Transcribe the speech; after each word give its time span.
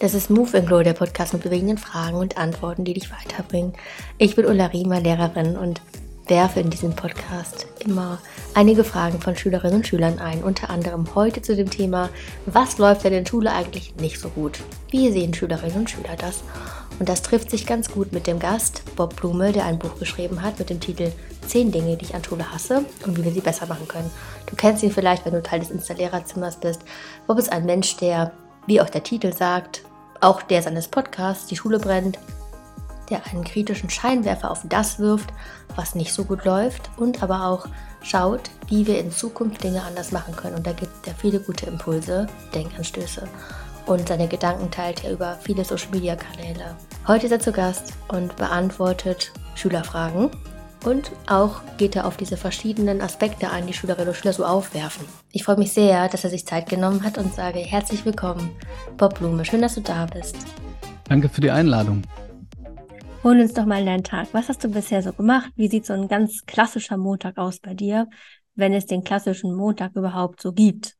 Das 0.00 0.14
ist 0.14 0.28
Move 0.28 0.58
and 0.58 0.68
Grow, 0.68 0.82
der 0.82 0.94
Podcast 0.94 1.34
mit 1.34 1.42
bewegenden 1.42 1.78
Fragen 1.78 2.16
und 2.16 2.36
Antworten, 2.36 2.84
die 2.84 2.94
dich 2.94 3.12
weiterbringen. 3.12 3.74
Ich 4.16 4.34
bin 4.34 4.46
Ulla 4.46 4.66
Riemer, 4.66 5.00
Lehrerin 5.00 5.56
und 5.56 5.80
werfe 6.26 6.58
in 6.58 6.70
diesem 6.70 6.96
Podcast 6.96 7.66
immer 7.78 8.18
einige 8.54 8.82
Fragen 8.82 9.20
von 9.20 9.36
Schülerinnen 9.36 9.76
und 9.76 9.86
Schülern 9.86 10.18
ein. 10.18 10.42
Unter 10.42 10.70
anderem 10.70 11.14
heute 11.14 11.42
zu 11.42 11.54
dem 11.54 11.70
Thema, 11.70 12.10
was 12.46 12.78
läuft 12.78 13.04
denn 13.04 13.12
in 13.12 13.26
Schule 13.26 13.52
eigentlich 13.52 13.94
nicht 13.96 14.18
so 14.18 14.30
gut? 14.30 14.58
Wie 14.90 15.12
sehen 15.12 15.32
Schülerinnen 15.32 15.76
und 15.76 15.90
Schüler 15.90 16.16
das? 16.16 16.42
Und 16.98 17.08
das 17.08 17.22
trifft 17.22 17.50
sich 17.50 17.66
ganz 17.66 17.90
gut 17.90 18.12
mit 18.12 18.26
dem 18.26 18.38
Gast 18.38 18.82
Bob 18.96 19.16
Blume, 19.16 19.52
der 19.52 19.64
ein 19.64 19.78
Buch 19.78 19.98
geschrieben 19.98 20.42
hat 20.42 20.58
mit 20.58 20.70
dem 20.70 20.80
Titel 20.80 21.12
10 21.46 21.70
Dinge, 21.70 21.96
die 21.96 22.04
ich 22.04 22.14
an 22.14 22.24
Schule 22.24 22.50
hasse 22.52 22.84
und 23.06 23.16
wie 23.16 23.24
wir 23.24 23.32
sie 23.32 23.40
besser 23.40 23.66
machen 23.66 23.86
können. 23.86 24.10
Du 24.46 24.56
kennst 24.56 24.82
ihn 24.82 24.90
vielleicht, 24.90 25.24
wenn 25.24 25.32
du 25.32 25.42
Teil 25.42 25.60
des 25.60 25.70
Installiererzimmers 25.70 26.56
bist. 26.56 26.82
Bob 27.26 27.38
ist 27.38 27.52
ein 27.52 27.66
Mensch, 27.66 27.96
der, 27.96 28.32
wie 28.66 28.80
auch 28.80 28.90
der 28.90 29.04
Titel 29.04 29.32
sagt, 29.32 29.82
auch 30.20 30.42
der 30.42 30.62
seines 30.62 30.88
Podcasts 30.88 31.46
Die 31.46 31.56
Schule 31.56 31.78
brennt, 31.78 32.18
der 33.10 33.24
einen 33.26 33.44
kritischen 33.44 33.90
Scheinwerfer 33.90 34.50
auf 34.50 34.62
das 34.68 34.98
wirft, 34.98 35.32
was 35.76 35.94
nicht 35.94 36.12
so 36.12 36.24
gut 36.24 36.44
läuft 36.44 36.90
und 36.96 37.22
aber 37.22 37.46
auch 37.46 37.66
schaut, 38.02 38.50
wie 38.68 38.86
wir 38.86 38.98
in 38.98 39.10
Zukunft 39.10 39.62
Dinge 39.62 39.82
anders 39.82 40.12
machen 40.12 40.36
können. 40.36 40.56
Und 40.56 40.66
da 40.66 40.72
gibt 40.72 41.06
er 41.06 41.14
viele 41.14 41.40
gute 41.40 41.66
Impulse, 41.66 42.26
Denkanstöße. 42.54 43.28
Und 43.88 44.06
seine 44.06 44.28
Gedanken 44.28 44.70
teilt 44.70 45.02
er 45.02 45.12
über 45.12 45.38
viele 45.40 45.64
Social-Media-Kanäle. 45.64 46.76
Heute 47.06 47.24
ist 47.24 47.32
er 47.32 47.40
zu 47.40 47.52
Gast 47.52 47.94
und 48.08 48.36
beantwortet 48.36 49.32
Schülerfragen. 49.54 50.28
Und 50.84 51.10
auch 51.26 51.62
geht 51.78 51.96
er 51.96 52.06
auf 52.06 52.18
diese 52.18 52.36
verschiedenen 52.36 53.00
Aspekte 53.00 53.50
ein, 53.50 53.66
die 53.66 53.72
Schülerinnen 53.72 54.08
und 54.08 54.14
Schüler 54.14 54.34
so 54.34 54.44
aufwerfen. 54.44 55.06
Ich 55.32 55.42
freue 55.42 55.56
mich 55.56 55.72
sehr, 55.72 56.06
dass 56.10 56.22
er 56.22 56.28
sich 56.28 56.44
Zeit 56.44 56.68
genommen 56.68 57.02
hat 57.02 57.16
und 57.16 57.32
sage 57.32 57.60
herzlich 57.60 58.04
willkommen, 58.04 58.50
Bob 58.98 59.18
Blume. 59.18 59.46
Schön, 59.46 59.62
dass 59.62 59.76
du 59.76 59.80
da 59.80 60.04
bist. 60.04 60.36
Danke 61.08 61.30
für 61.30 61.40
die 61.40 61.50
Einladung. 61.50 62.02
Hol 63.24 63.40
uns 63.40 63.54
doch 63.54 63.64
mal 63.64 63.80
in 63.80 63.86
deinen 63.86 64.04
Tag. 64.04 64.28
Was 64.32 64.50
hast 64.50 64.62
du 64.62 64.68
bisher 64.68 65.02
so 65.02 65.14
gemacht? 65.14 65.50
Wie 65.56 65.68
sieht 65.68 65.86
so 65.86 65.94
ein 65.94 66.08
ganz 66.08 66.44
klassischer 66.44 66.98
Montag 66.98 67.38
aus 67.38 67.58
bei 67.58 67.72
dir, 67.72 68.06
wenn 68.54 68.74
es 68.74 68.84
den 68.84 69.02
klassischen 69.02 69.54
Montag 69.54 69.96
überhaupt 69.96 70.42
so 70.42 70.52
gibt? 70.52 70.97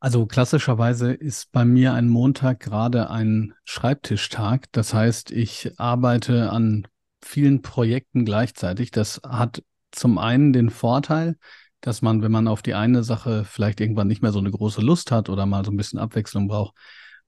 Also 0.00 0.26
klassischerweise 0.26 1.12
ist 1.12 1.50
bei 1.50 1.64
mir 1.64 1.92
ein 1.92 2.08
Montag 2.08 2.60
gerade 2.60 3.10
ein 3.10 3.54
Schreibtischtag. 3.64 4.66
Das 4.70 4.94
heißt, 4.94 5.32
ich 5.32 5.72
arbeite 5.78 6.50
an 6.50 6.86
vielen 7.20 7.62
Projekten 7.62 8.24
gleichzeitig. 8.24 8.92
Das 8.92 9.20
hat 9.26 9.62
zum 9.90 10.18
einen 10.18 10.52
den 10.52 10.70
Vorteil, 10.70 11.36
dass 11.80 12.00
man, 12.00 12.22
wenn 12.22 12.30
man 12.30 12.46
auf 12.46 12.62
die 12.62 12.74
eine 12.74 13.02
Sache 13.02 13.44
vielleicht 13.44 13.80
irgendwann 13.80 14.06
nicht 14.06 14.22
mehr 14.22 14.30
so 14.30 14.38
eine 14.38 14.52
große 14.52 14.80
Lust 14.80 15.10
hat 15.10 15.28
oder 15.28 15.46
mal 15.46 15.64
so 15.64 15.72
ein 15.72 15.76
bisschen 15.76 15.98
Abwechslung 15.98 16.46
braucht, 16.46 16.74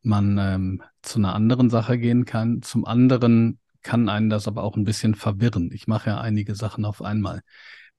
man 0.03 0.39
ähm, 0.39 0.83
zu 1.03 1.19
einer 1.19 1.35
anderen 1.35 1.71
Sache 1.71 1.99
gehen 1.99 2.25
kann. 2.25 2.63
Zum 2.63 2.85
anderen 2.85 3.59
kann 3.83 4.09
einen 4.09 4.31
das 4.31 4.47
aber 4.47 4.63
auch 4.63 4.77
ein 4.77 4.85
bisschen 4.85 5.17
verwirren. 5.17 5.71
Ich 5.73 5.89
mache 5.89 6.11
ja 6.11 6.21
einige 6.21 6.55
Sachen 6.55 6.85
auf 6.85 7.03
einmal. 7.03 7.43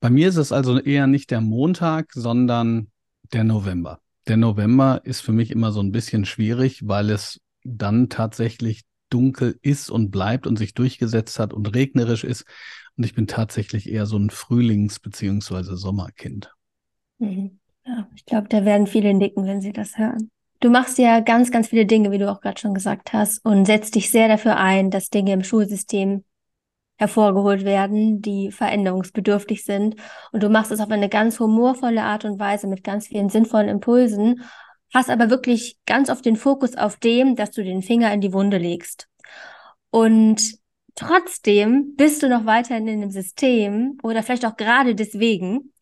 Bei 0.00 0.08
mir 0.08 0.28
ist 0.28 0.36
es 0.36 0.50
also 0.50 0.78
eher 0.80 1.06
nicht 1.06 1.30
der 1.30 1.42
Montag, 1.42 2.12
sondern 2.12 2.90
der 3.32 3.44
November. 3.44 4.00
Der 4.28 4.36
November 4.36 5.00
ist 5.04 5.20
für 5.20 5.32
mich 5.32 5.50
immer 5.50 5.72
so 5.72 5.80
ein 5.80 5.92
bisschen 5.92 6.24
schwierig, 6.24 6.86
weil 6.86 7.10
es 7.10 7.40
dann 7.64 8.08
tatsächlich 8.08 8.82
dunkel 9.10 9.58
ist 9.62 9.90
und 9.90 10.10
bleibt 10.10 10.46
und 10.46 10.56
sich 10.56 10.74
durchgesetzt 10.74 11.38
hat 11.38 11.52
und 11.52 11.74
regnerisch 11.74 12.24
ist. 12.24 12.44
Und 12.96 13.04
ich 13.04 13.14
bin 13.14 13.26
tatsächlich 13.26 13.90
eher 13.90 14.06
so 14.06 14.16
ein 14.16 14.30
Frühlings- 14.30 15.00
bzw. 15.00 15.74
Sommerkind. 15.74 16.52
Mhm. 17.18 17.58
Ja, 17.84 18.08
ich 18.14 18.24
glaube, 18.24 18.48
da 18.48 18.64
werden 18.64 18.86
viele 18.86 19.12
nicken, 19.12 19.44
wenn 19.44 19.60
sie 19.60 19.72
das 19.72 19.98
hören. 19.98 20.30
Du 20.60 20.70
machst 20.70 20.98
ja 20.98 21.18
ganz, 21.18 21.50
ganz 21.50 21.68
viele 21.68 21.86
Dinge, 21.86 22.12
wie 22.12 22.18
du 22.18 22.30
auch 22.30 22.40
gerade 22.40 22.60
schon 22.60 22.74
gesagt 22.74 23.12
hast, 23.12 23.44
und 23.44 23.64
setzt 23.66 23.96
dich 23.96 24.10
sehr 24.10 24.28
dafür 24.28 24.56
ein, 24.56 24.90
dass 24.90 25.10
Dinge 25.10 25.32
im 25.32 25.42
Schulsystem 25.42 26.22
hervorgeholt 27.02 27.64
werden, 27.64 28.22
die 28.22 28.50
veränderungsbedürftig 28.50 29.64
sind. 29.64 29.96
Und 30.32 30.42
du 30.42 30.48
machst 30.48 30.72
es 30.72 30.80
auf 30.80 30.90
eine 30.90 31.08
ganz 31.08 31.38
humorvolle 31.38 32.02
Art 32.02 32.24
und 32.24 32.38
Weise 32.40 32.66
mit 32.66 32.82
ganz 32.82 33.08
vielen 33.08 33.28
sinnvollen 33.28 33.68
Impulsen 33.68 34.42
hast 34.92 35.10
aber 35.10 35.30
wirklich 35.30 35.78
ganz 35.86 36.10
oft 36.10 36.24
den 36.24 36.36
Fokus 36.36 36.76
auf 36.76 36.96
dem, 36.96 37.34
dass 37.34 37.50
du 37.50 37.64
den 37.64 37.82
Finger 37.82 38.12
in 38.12 38.20
die 38.20 38.32
Wunde 38.32 38.58
legst. 38.58 39.08
Und 39.90 40.58
trotzdem 40.94 41.94
bist 41.96 42.22
du 42.22 42.28
noch 42.28 42.44
weiterhin 42.44 42.86
in 42.88 43.00
dem 43.00 43.10
System 43.10 43.98
oder 44.02 44.22
vielleicht 44.22 44.44
auch 44.44 44.56
gerade 44.56 44.94
deswegen. 44.94 45.72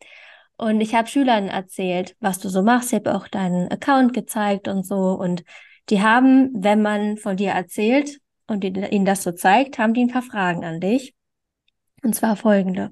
Und 0.57 0.79
ich 0.79 0.95
habe 0.95 1.07
Schülern 1.07 1.47
erzählt, 1.47 2.15
was 2.19 2.39
du 2.39 2.49
so 2.49 2.61
machst. 2.61 2.93
Ich 2.93 2.99
habe 2.99 3.15
auch 3.15 3.27
deinen 3.27 3.69
Account 3.69 4.13
gezeigt 4.13 4.67
und 4.67 4.85
so. 4.85 5.13
Und 5.13 5.43
die 5.89 6.01
haben, 6.01 6.51
wenn 6.53 6.81
man 6.81 7.17
von 7.17 7.35
dir 7.35 7.51
erzählt 7.51 8.20
und 8.51 8.63
ihnen 8.63 9.05
das 9.05 9.23
so 9.23 9.31
zeigt, 9.31 9.79
haben 9.79 9.93
die 9.93 10.03
ein 10.03 10.11
paar 10.11 10.21
Fragen 10.21 10.63
an 10.63 10.79
dich. 10.79 11.13
Und 12.03 12.15
zwar 12.15 12.35
folgende. 12.35 12.91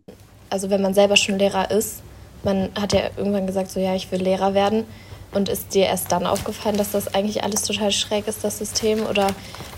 Also 0.50 0.70
wenn 0.70 0.82
man 0.82 0.94
selber 0.94 1.16
schon 1.16 1.38
Lehrer 1.38 1.70
ist, 1.72 2.02
man 2.44 2.70
hat 2.80 2.94
ja 2.94 3.02
irgendwann 3.18 3.48
gesagt, 3.48 3.70
so 3.70 3.80
ja, 3.80 3.96
ich 3.96 4.12
will 4.12 4.22
Lehrer 4.22 4.54
werden. 4.54 4.86
Und 5.32 5.48
ist 5.48 5.76
dir 5.76 5.86
erst 5.86 6.12
dann 6.12 6.26
aufgefallen, 6.26 6.78
dass 6.78 6.92
das 6.92 7.14
eigentlich 7.14 7.44
alles 7.44 7.62
total 7.62 7.92
schräg 7.92 8.28
ist, 8.28 8.44
das 8.44 8.58
System? 8.58 9.06
Oder 9.06 9.28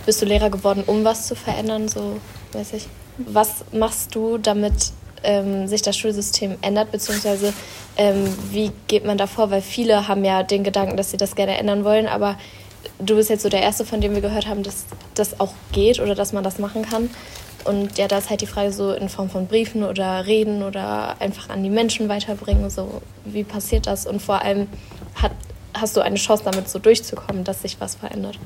bist 0.06 0.22
du 0.22 0.26
Lehrer 0.26 0.50
geworden, 0.50 0.84
um 0.88 1.04
was 1.04 1.28
zu 1.28 1.36
verändern? 1.36 1.90
So, 1.90 2.22
weiß 2.54 2.74
ich. 2.74 2.88
Was 3.18 3.66
machst 3.74 4.16
du, 4.16 4.38
damit 4.38 4.94
ähm, 5.24 5.68
sich 5.68 5.82
das 5.82 5.98
Schulsystem 5.98 6.58
ändert? 6.62 6.92
Beziehungsweise, 6.92 7.54
ähm, 7.98 8.34
wie 8.52 8.72
geht 8.88 9.04
man 9.04 9.18
da 9.18 9.28
vor? 9.28 9.52
Weil 9.52 9.62
viele 9.62 10.08
haben 10.08 10.24
ja 10.24 10.44
den 10.44 10.64
Gedanken, 10.64 10.96
dass 10.96 11.12
sie 11.12 11.18
das 11.18 11.36
gerne 11.36 11.58
ändern 11.58 11.84
wollen, 11.84 12.08
aber 12.08 12.38
du 13.00 13.16
bist 13.16 13.30
jetzt 13.30 13.44
so 13.44 13.50
der 13.50 13.62
Erste, 13.62 13.86
von 13.86 14.02
dem 14.02 14.14
wir 14.14 14.22
gehört 14.22 14.48
haben, 14.48 14.64
dass 14.64 14.86
das 15.16 15.40
auch 15.40 15.54
geht 15.72 16.00
oder 16.00 16.16
dass 16.16 16.34
man 16.34 16.44
das 16.44 16.60
machen 16.60 16.84
kann. 16.84 17.10
Und 17.64 17.98
ja, 17.98 18.08
da 18.08 18.18
ist 18.18 18.30
halt 18.30 18.42
die 18.42 18.48
Frage 18.48 18.72
so 18.72 18.92
in 18.94 19.10
Form 19.10 19.30
von 19.30 19.48
Briefen 19.48 19.84
oder 19.84 20.26
Reden 20.26 20.64
oder 20.64 21.22
einfach 21.22 21.50
an 21.50 21.64
die 21.64 21.70
Menschen 21.70 22.10
weiterbringen. 22.10 22.70
So, 22.70 23.02
wie 23.26 23.44
passiert 23.44 23.88
das? 23.88 24.08
Und 24.08 24.22
vor 24.22 24.42
allem, 24.42 24.68
hat, 25.16 25.34
hast 25.74 25.96
du 25.96 26.02
eine 26.02 26.16
Chance 26.16 26.44
damit 26.44 26.70
so 26.70 26.80
durchzukommen, 26.80 27.44
dass 27.44 27.62
sich 27.62 27.80
was 27.80 27.96
verändert? 27.96 28.40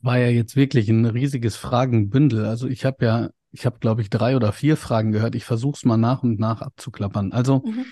War 0.00 0.18
ja 0.18 0.28
jetzt 0.28 0.56
wirklich 0.56 0.88
ein 0.88 1.04
riesiges 1.06 1.56
Fragenbündel. 1.56 2.44
Also 2.44 2.66
ich 2.66 2.84
habe 2.84 3.04
ja, 3.04 3.30
ich 3.52 3.66
habe 3.66 3.78
glaube 3.78 4.02
ich 4.02 4.10
drei 4.10 4.36
oder 4.36 4.52
vier 4.52 4.76
Fragen 4.76 5.12
gehört. 5.12 5.34
Ich 5.34 5.44
versuche 5.44 5.76
es 5.76 5.84
mal 5.84 5.96
nach 5.96 6.22
und 6.22 6.40
nach 6.40 6.60
abzuklappern. 6.60 7.32
Also 7.32 7.62
mhm. 7.64 7.84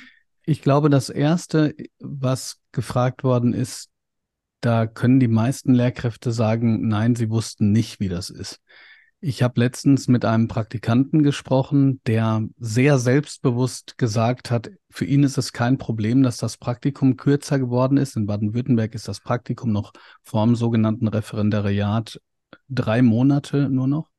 ich 0.45 0.61
glaube, 0.61 0.91
das 0.91 1.09
erste, 1.09 1.75
was 2.01 2.59
gefragt 2.73 3.23
worden 3.23 3.55
ist, 3.55 3.91
da 4.66 4.87
können 4.87 5.21
die 5.21 5.28
meisten 5.28 5.75
Lehrkräfte 5.75 6.32
sagen, 6.32 6.88
nein, 6.88 7.15
sie 7.15 7.31
wussten 7.31 7.71
nicht, 7.71 8.00
wie 8.00 8.09
das 8.09 8.31
ist. 8.31 8.60
Ich 9.21 9.41
habe 9.44 9.60
letztens 9.60 10.09
mit 10.09 10.25
einem 10.25 10.49
Praktikanten 10.49 11.22
gesprochen, 11.22 12.00
der 12.04 12.43
sehr 12.59 12.99
selbstbewusst 12.99 13.97
gesagt 13.97 14.50
hat, 14.50 14.71
für 14.91 15.05
ihn 15.05 15.22
ist 15.22 15.38
es 15.38 15.53
kein 15.53 15.78
Problem, 15.78 16.25
dass 16.25 16.38
das 16.38 16.56
Praktikum 16.56 17.16
kürzer 17.16 17.60
geworden 17.60 17.97
ist. 17.97 18.16
In 18.16 18.26
Baden-Württemberg 18.26 18.97
ist 18.97 19.06
das 19.06 19.21
Praktikum 19.21 19.71
noch 19.71 19.93
vor 20.25 20.44
dem 20.44 20.56
sogenannten 20.56 21.06
Referendariat 21.06 22.21
drei 22.69 23.03
Monate 23.03 23.71
nur 23.71 23.87
noch, 23.87 24.10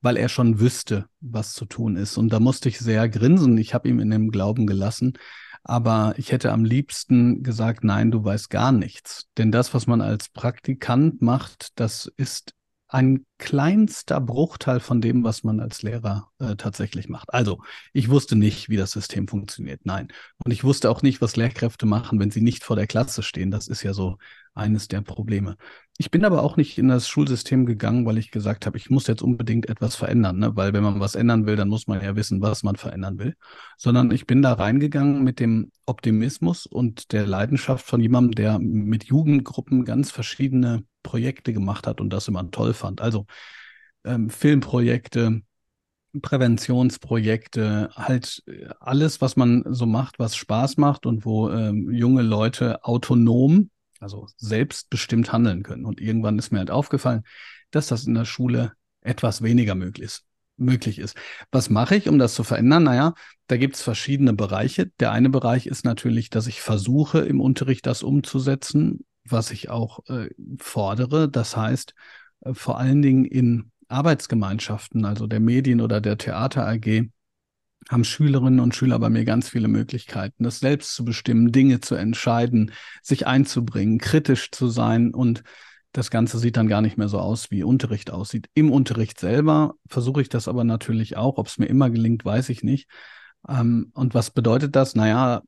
weil 0.00 0.16
er 0.16 0.30
schon 0.30 0.60
wüsste, 0.60 1.04
was 1.20 1.52
zu 1.52 1.66
tun 1.66 1.96
ist. 1.96 2.16
Und 2.16 2.32
da 2.32 2.40
musste 2.40 2.70
ich 2.70 2.78
sehr 2.78 3.06
grinsen. 3.10 3.58
Ich 3.58 3.74
habe 3.74 3.88
ihm 3.88 4.00
in 4.00 4.08
dem 4.08 4.30
Glauben 4.30 4.66
gelassen. 4.66 5.12
Aber 5.62 6.14
ich 6.16 6.32
hätte 6.32 6.52
am 6.52 6.64
liebsten 6.64 7.42
gesagt, 7.42 7.84
nein, 7.84 8.10
du 8.10 8.24
weißt 8.24 8.50
gar 8.50 8.72
nichts. 8.72 9.26
Denn 9.36 9.52
das, 9.52 9.74
was 9.74 9.86
man 9.86 10.00
als 10.00 10.28
Praktikant 10.28 11.20
macht, 11.22 11.78
das 11.78 12.10
ist 12.16 12.54
ein 12.88 13.26
kleinster 13.40 14.20
Bruchteil 14.20 14.78
von 14.78 15.00
dem, 15.00 15.24
was 15.24 15.42
man 15.42 15.58
als 15.58 15.82
Lehrer 15.82 16.28
äh, 16.38 16.54
tatsächlich 16.56 17.08
macht. 17.08 17.32
Also, 17.34 17.60
ich 17.92 18.10
wusste 18.10 18.36
nicht, 18.36 18.68
wie 18.68 18.76
das 18.76 18.92
System 18.92 19.26
funktioniert. 19.26 19.80
Nein. 19.84 20.08
Und 20.44 20.52
ich 20.52 20.62
wusste 20.62 20.90
auch 20.90 21.02
nicht, 21.02 21.20
was 21.20 21.36
Lehrkräfte 21.36 21.86
machen, 21.86 22.20
wenn 22.20 22.30
sie 22.30 22.42
nicht 22.42 22.62
vor 22.62 22.76
der 22.76 22.86
Klasse 22.86 23.22
stehen. 23.22 23.50
Das 23.50 23.66
ist 23.66 23.82
ja 23.82 23.94
so 23.94 24.18
eines 24.54 24.88
der 24.88 25.00
Probleme. 25.00 25.56
Ich 25.98 26.10
bin 26.10 26.24
aber 26.24 26.42
auch 26.42 26.56
nicht 26.56 26.78
in 26.78 26.88
das 26.88 27.08
Schulsystem 27.08 27.66
gegangen, 27.66 28.06
weil 28.06 28.18
ich 28.18 28.30
gesagt 28.30 28.66
habe, 28.66 28.76
ich 28.76 28.90
muss 28.90 29.06
jetzt 29.06 29.22
unbedingt 29.22 29.68
etwas 29.68 29.96
verändern, 29.96 30.38
ne? 30.38 30.56
weil 30.56 30.72
wenn 30.72 30.82
man 30.82 30.98
was 30.98 31.14
ändern 31.14 31.46
will, 31.46 31.56
dann 31.56 31.68
muss 31.68 31.86
man 31.86 32.02
ja 32.02 32.16
wissen, 32.16 32.40
was 32.40 32.62
man 32.62 32.76
verändern 32.76 33.18
will, 33.18 33.36
sondern 33.76 34.10
ich 34.10 34.26
bin 34.26 34.42
da 34.42 34.54
reingegangen 34.54 35.22
mit 35.22 35.40
dem 35.40 35.70
Optimismus 35.86 36.66
und 36.66 37.12
der 37.12 37.26
Leidenschaft 37.26 37.86
von 37.86 38.00
jemandem, 38.00 38.32
der 38.32 38.58
mit 38.58 39.04
Jugendgruppen 39.04 39.84
ganz 39.84 40.10
verschiedene 40.10 40.84
Projekte 41.02 41.52
gemacht 41.52 41.86
hat 41.86 42.00
und 42.00 42.10
das 42.10 42.28
immer 42.28 42.50
toll 42.50 42.74
fand. 42.74 43.00
Also 43.00 43.26
ähm, 44.04 44.30
Filmprojekte, 44.30 45.42
Präventionsprojekte, 46.20 47.90
halt 47.94 48.42
äh, 48.46 48.68
alles, 48.80 49.20
was 49.20 49.36
man 49.36 49.64
so 49.68 49.86
macht, 49.86 50.18
was 50.18 50.36
Spaß 50.36 50.76
macht 50.76 51.06
und 51.06 51.24
wo 51.24 51.50
ähm, 51.50 51.90
junge 51.92 52.22
Leute 52.22 52.84
autonom, 52.84 53.70
also 54.00 54.26
selbstbestimmt 54.36 55.32
handeln 55.32 55.62
können. 55.62 55.84
Und 55.84 56.00
irgendwann 56.00 56.38
ist 56.38 56.50
mir 56.50 56.58
halt 56.58 56.70
aufgefallen, 56.70 57.22
dass 57.70 57.86
das 57.86 58.06
in 58.06 58.14
der 58.14 58.24
Schule 58.24 58.72
etwas 59.02 59.42
weniger 59.42 59.74
möglich 59.74 60.06
ist. 60.06 60.24
Möglich 60.56 60.98
ist. 60.98 61.16
Was 61.52 61.70
mache 61.70 61.96
ich, 61.96 62.08
um 62.08 62.18
das 62.18 62.34
zu 62.34 62.44
verändern? 62.44 62.82
Naja, 62.82 63.14
da 63.46 63.56
gibt 63.56 63.76
es 63.76 63.82
verschiedene 63.82 64.34
Bereiche. 64.34 64.90
Der 65.00 65.10
eine 65.10 65.30
Bereich 65.30 65.66
ist 65.66 65.86
natürlich, 65.86 66.28
dass 66.28 66.46
ich 66.46 66.60
versuche, 66.60 67.20
im 67.20 67.40
Unterricht 67.40 67.86
das 67.86 68.02
umzusetzen, 68.02 69.06
was 69.24 69.52
ich 69.52 69.70
auch 69.70 70.00
äh, 70.08 70.28
fordere. 70.58 71.30
Das 71.30 71.56
heißt, 71.56 71.94
äh, 72.40 72.54
vor 72.54 72.78
allen 72.78 73.02
Dingen 73.02 73.24
in 73.24 73.70
Arbeitsgemeinschaften, 73.88 75.04
also 75.04 75.26
der 75.26 75.40
Medien- 75.40 75.80
oder 75.80 76.00
der 76.00 76.18
Theater 76.18 76.66
AG, 76.66 77.10
haben 77.88 78.04
Schülerinnen 78.04 78.60
und 78.60 78.74
Schüler 78.74 78.98
bei 78.98 79.08
mir 79.08 79.24
ganz 79.24 79.48
viele 79.48 79.68
Möglichkeiten, 79.68 80.44
das 80.44 80.60
selbst 80.60 80.94
zu 80.94 81.04
bestimmen, 81.04 81.50
Dinge 81.50 81.80
zu 81.80 81.94
entscheiden, 81.94 82.72
sich 83.02 83.26
einzubringen, 83.26 83.98
kritisch 83.98 84.50
zu 84.50 84.68
sein 84.68 85.14
und 85.14 85.42
das 85.92 86.10
Ganze 86.10 86.38
sieht 86.38 86.56
dann 86.56 86.68
gar 86.68 86.82
nicht 86.82 86.98
mehr 86.98 87.08
so 87.08 87.18
aus, 87.18 87.50
wie 87.50 87.64
Unterricht 87.64 88.12
aussieht. 88.12 88.48
Im 88.54 88.70
Unterricht 88.70 89.18
selber 89.18 89.74
versuche 89.88 90.22
ich 90.22 90.28
das 90.28 90.46
aber 90.46 90.62
natürlich 90.62 91.16
auch. 91.16 91.36
Ob 91.36 91.48
es 91.48 91.58
mir 91.58 91.66
immer 91.66 91.90
gelingt, 91.90 92.24
weiß 92.24 92.48
ich 92.50 92.62
nicht. 92.62 92.88
Ähm, 93.48 93.90
und 93.94 94.14
was 94.14 94.30
bedeutet 94.30 94.76
das? 94.76 94.94
Naja, 94.94 95.42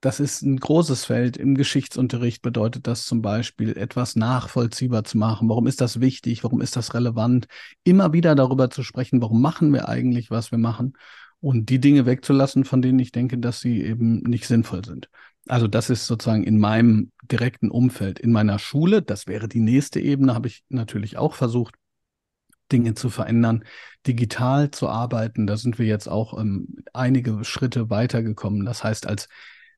das 0.00 0.18
ist 0.18 0.42
ein 0.42 0.56
großes 0.56 1.04
Feld. 1.04 1.36
Im 1.36 1.54
Geschichtsunterricht 1.54 2.42
bedeutet 2.42 2.86
das 2.86 3.04
zum 3.04 3.20
Beispiel, 3.20 3.76
etwas 3.76 4.16
nachvollziehbar 4.16 5.04
zu 5.04 5.18
machen. 5.18 5.48
Warum 5.48 5.66
ist 5.66 5.80
das 5.80 6.00
wichtig? 6.00 6.42
Warum 6.42 6.60
ist 6.62 6.76
das 6.76 6.94
relevant? 6.94 7.48
Immer 7.84 8.12
wieder 8.12 8.34
darüber 8.34 8.70
zu 8.70 8.82
sprechen, 8.82 9.20
warum 9.20 9.42
machen 9.42 9.72
wir 9.72 9.88
eigentlich, 9.88 10.30
was 10.30 10.50
wir 10.50 10.58
machen? 10.58 10.94
Und 11.40 11.68
die 11.68 11.80
Dinge 11.80 12.06
wegzulassen, 12.06 12.64
von 12.64 12.82
denen 12.82 12.98
ich 12.98 13.12
denke, 13.12 13.38
dass 13.38 13.60
sie 13.60 13.82
eben 13.82 14.20
nicht 14.20 14.46
sinnvoll 14.46 14.84
sind. 14.84 15.10
Also 15.48 15.66
das 15.66 15.90
ist 15.90 16.06
sozusagen 16.06 16.44
in 16.44 16.58
meinem 16.58 17.12
direkten 17.30 17.70
Umfeld. 17.70 18.18
In 18.18 18.32
meiner 18.32 18.58
Schule, 18.58 19.02
das 19.02 19.26
wäre 19.26 19.48
die 19.48 19.60
nächste 19.60 20.00
Ebene, 20.00 20.34
habe 20.34 20.48
ich 20.48 20.64
natürlich 20.68 21.16
auch 21.18 21.34
versucht, 21.34 21.74
Dinge 22.72 22.94
zu 22.94 23.10
verändern, 23.10 23.64
digital 24.06 24.70
zu 24.70 24.88
arbeiten. 24.88 25.46
Da 25.46 25.56
sind 25.56 25.78
wir 25.78 25.86
jetzt 25.86 26.08
auch 26.08 26.38
ähm, 26.38 26.76
einige 26.92 27.44
Schritte 27.44 27.90
weitergekommen. 27.90 28.64
Das 28.64 28.84
heißt, 28.84 29.06
als 29.06 29.28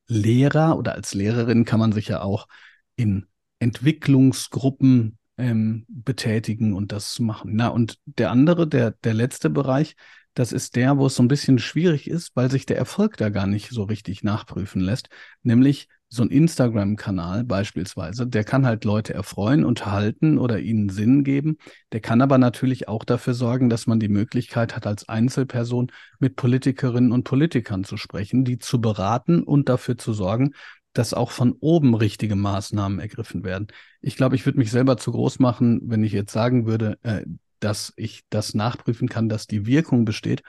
Lehrer 0.07 0.77
oder 0.77 0.93
als 0.93 1.13
Lehrerin 1.13 1.65
kann 1.65 1.79
man 1.79 1.91
sich 1.91 2.07
ja 2.09 2.21
auch 2.21 2.47
in 2.95 3.27
Entwicklungsgruppen 3.59 5.17
ähm, 5.37 5.85
betätigen 5.87 6.73
und 6.73 6.91
das 6.91 7.19
machen. 7.19 7.55
Na, 7.55 7.69
und 7.69 7.99
der 8.05 8.31
andere, 8.31 8.67
der, 8.67 8.91
der 8.91 9.13
letzte 9.13 9.49
Bereich, 9.49 9.95
das 10.33 10.51
ist 10.51 10.75
der, 10.75 10.97
wo 10.97 11.07
es 11.07 11.15
so 11.15 11.23
ein 11.23 11.27
bisschen 11.27 11.59
schwierig 11.59 12.09
ist, 12.09 12.35
weil 12.35 12.49
sich 12.51 12.65
der 12.65 12.77
Erfolg 12.77 13.17
da 13.17 13.29
gar 13.29 13.47
nicht 13.47 13.69
so 13.69 13.83
richtig 13.83 14.23
nachprüfen 14.23 14.81
lässt, 14.81 15.09
nämlich 15.43 15.87
so 16.13 16.21
ein 16.21 16.29
Instagram-Kanal 16.29 17.43
beispielsweise, 17.43 18.27
der 18.27 18.43
kann 18.43 18.67
halt 18.67 18.85
Leute 18.85 19.15
erfreuen, 19.15 19.65
unterhalten 19.65 20.37
oder 20.37 20.59
ihnen 20.59 20.89
Sinn 20.89 21.23
geben. 21.23 21.57
Der 21.91 22.01
kann 22.01 22.21
aber 22.21 22.37
natürlich 22.37 22.87
auch 22.87 23.03
dafür 23.03 23.33
sorgen, 23.33 23.67
dass 23.67 23.87
man 23.87 23.99
die 23.99 24.09
Möglichkeit 24.09 24.75
hat, 24.75 24.85
als 24.85 25.09
Einzelperson 25.09 25.91
mit 26.19 26.35
Politikerinnen 26.35 27.11
und 27.11 27.23
Politikern 27.23 27.83
zu 27.83 27.97
sprechen, 27.97 28.45
die 28.45 28.59
zu 28.59 28.79
beraten 28.79 29.41
und 29.41 29.69
dafür 29.69 29.97
zu 29.97 30.13
sorgen, 30.13 30.53
dass 30.93 31.15
auch 31.15 31.31
von 31.31 31.53
oben 31.59 31.95
richtige 31.95 32.35
Maßnahmen 32.35 32.99
ergriffen 32.99 33.43
werden. 33.43 33.67
Ich 33.99 34.15
glaube, 34.15 34.35
ich 34.35 34.45
würde 34.45 34.59
mich 34.59 34.69
selber 34.69 34.97
zu 34.97 35.11
groß 35.11 35.39
machen, 35.39 35.81
wenn 35.85 36.03
ich 36.03 36.11
jetzt 36.11 36.31
sagen 36.31 36.67
würde, 36.67 36.99
äh, 37.01 37.23
dass 37.59 37.91
ich 37.95 38.21
das 38.29 38.53
nachprüfen 38.53 39.09
kann, 39.09 39.29
dass 39.29 39.47
die 39.47 39.65
Wirkung 39.65 40.05
besteht. 40.05 40.43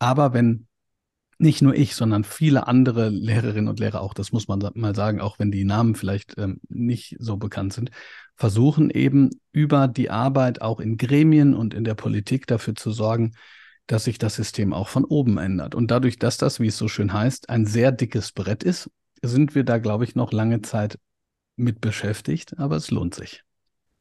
Aber 0.00 0.32
wenn 0.32 0.66
nicht 1.38 1.62
nur 1.62 1.74
ich, 1.74 1.94
sondern 1.94 2.24
viele 2.24 2.66
andere 2.66 3.08
Lehrerinnen 3.08 3.68
und 3.68 3.80
Lehrer 3.80 4.00
auch, 4.00 4.14
das 4.14 4.32
muss 4.32 4.48
man 4.48 4.68
mal 4.74 4.94
sagen, 4.94 5.20
auch 5.20 5.38
wenn 5.38 5.50
die 5.50 5.64
Namen 5.64 5.94
vielleicht 5.94 6.38
ähm, 6.38 6.60
nicht 6.68 7.16
so 7.18 7.36
bekannt 7.36 7.72
sind, 7.72 7.90
versuchen 8.36 8.90
eben 8.90 9.30
über 9.52 9.88
die 9.88 10.10
Arbeit 10.10 10.60
auch 10.62 10.80
in 10.80 10.96
Gremien 10.96 11.54
und 11.54 11.74
in 11.74 11.84
der 11.84 11.94
Politik 11.94 12.46
dafür 12.46 12.74
zu 12.74 12.90
sorgen, 12.90 13.32
dass 13.86 14.04
sich 14.04 14.18
das 14.18 14.34
System 14.36 14.72
auch 14.72 14.88
von 14.88 15.04
oben 15.04 15.38
ändert. 15.38 15.74
Und 15.74 15.90
dadurch, 15.90 16.18
dass 16.18 16.38
das, 16.38 16.60
wie 16.60 16.68
es 16.68 16.78
so 16.78 16.88
schön 16.88 17.12
heißt, 17.12 17.50
ein 17.50 17.66
sehr 17.66 17.92
dickes 17.92 18.32
Brett 18.32 18.62
ist, 18.62 18.90
sind 19.22 19.54
wir 19.54 19.64
da, 19.64 19.78
glaube 19.78 20.04
ich, 20.04 20.14
noch 20.14 20.32
lange 20.32 20.62
Zeit 20.62 20.98
mit 21.56 21.80
beschäftigt, 21.80 22.58
aber 22.58 22.76
es 22.76 22.90
lohnt 22.90 23.14
sich. 23.14 23.42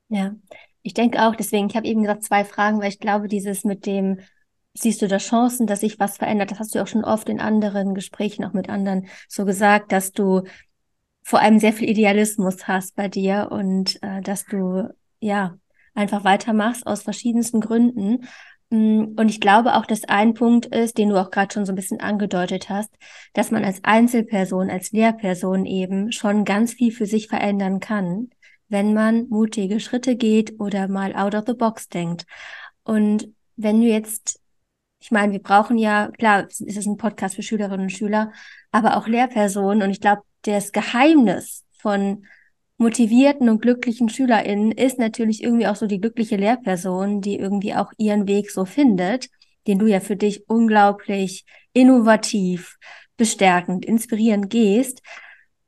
Ja, 0.09 0.35
ich 0.81 0.93
denke 0.93 1.21
auch, 1.21 1.35
deswegen, 1.35 1.69
ich 1.69 1.75
habe 1.75 1.87
eben 1.87 2.01
gesagt 2.01 2.23
zwei 2.23 2.43
Fragen, 2.43 2.79
weil 2.79 2.89
ich 2.89 2.99
glaube, 2.99 3.27
dieses 3.27 3.63
mit 3.63 3.85
dem 3.85 4.19
siehst 4.73 5.01
du 5.01 5.07
da 5.07 5.17
Chancen, 5.17 5.67
dass 5.67 5.81
sich 5.81 5.99
was 5.99 6.17
verändert? 6.17 6.51
Das 6.51 6.59
hast 6.59 6.75
du 6.75 6.81
auch 6.81 6.87
schon 6.87 7.03
oft 7.03 7.29
in 7.29 7.39
anderen 7.39 7.93
Gesprächen, 7.93 8.43
auch 8.43 8.53
mit 8.53 8.69
anderen, 8.69 9.07
so 9.27 9.45
gesagt, 9.45 9.91
dass 9.91 10.11
du 10.11 10.43
vor 11.23 11.39
allem 11.39 11.59
sehr 11.59 11.73
viel 11.73 11.89
Idealismus 11.89 12.67
hast 12.67 12.95
bei 12.95 13.07
dir 13.07 13.49
und 13.51 14.01
äh, 14.03 14.21
dass 14.21 14.45
du 14.45 14.89
ja 15.19 15.57
einfach 15.93 16.23
weitermachst 16.23 16.85
aus 16.85 17.03
verschiedensten 17.03 17.61
Gründen. 17.61 18.25
Mm, 18.69 19.13
und 19.15 19.29
ich 19.29 19.39
glaube 19.39 19.75
auch, 19.75 19.85
dass 19.85 20.03
ein 20.05 20.33
Punkt 20.33 20.65
ist, 20.65 20.97
den 20.97 21.09
du 21.09 21.21
auch 21.21 21.31
gerade 21.31 21.53
schon 21.53 21.65
so 21.65 21.71
ein 21.71 21.75
bisschen 21.75 22.01
angedeutet 22.01 22.69
hast, 22.69 22.89
dass 23.33 23.51
man 23.51 23.63
als 23.63 23.83
Einzelperson, 23.83 24.69
als 24.69 24.91
Lehrperson 24.91 25.65
eben 25.65 26.11
schon 26.11 26.43
ganz 26.43 26.73
viel 26.73 26.91
für 26.91 27.05
sich 27.05 27.27
verändern 27.27 27.79
kann, 27.79 28.31
wenn 28.67 28.93
man 28.93 29.27
mutige 29.29 29.79
Schritte 29.79 30.15
geht 30.15 30.59
oder 30.59 30.87
mal 30.87 31.15
out 31.15 31.35
of 31.35 31.45
the 31.45 31.53
box 31.53 31.87
denkt. 31.87 32.25
Und 32.83 33.29
wenn 33.55 33.79
du 33.79 33.87
jetzt 33.87 34.41
ich 35.03 35.11
meine, 35.11 35.33
wir 35.33 35.41
brauchen 35.41 35.77
ja, 35.77 36.09
klar, 36.17 36.47
es 36.49 36.61
ist 36.61 36.85
ein 36.87 36.95
Podcast 36.95 37.35
für 37.35 37.43
Schülerinnen 37.43 37.87
und 37.87 37.89
Schüler, 37.89 38.31
aber 38.71 38.95
auch 38.95 39.05
Lehrpersonen. 39.05 39.83
Und 39.83 39.89
ich 39.89 39.99
glaube, 39.99 40.21
das 40.43 40.71
Geheimnis 40.71 41.65
von 41.77 42.25
motivierten 42.77 43.49
und 43.49 43.61
glücklichen 43.61 44.07
SchülerInnen 44.07 44.71
ist 44.71 44.99
natürlich 44.99 45.43
irgendwie 45.43 45.67
auch 45.67 45.75
so 45.75 45.87
die 45.87 45.99
glückliche 45.99 46.37
Lehrperson, 46.37 47.19
die 47.19 47.37
irgendwie 47.37 47.75
auch 47.75 47.91
ihren 47.97 48.29
Weg 48.29 48.49
so 48.49 48.63
findet, 48.63 49.27
den 49.67 49.77
du 49.77 49.87
ja 49.87 49.99
für 49.99 50.15
dich 50.15 50.47
unglaublich 50.47 51.43
innovativ, 51.73 52.77
bestärkend, 53.17 53.83
inspirierend 53.83 54.49
gehst. 54.49 55.01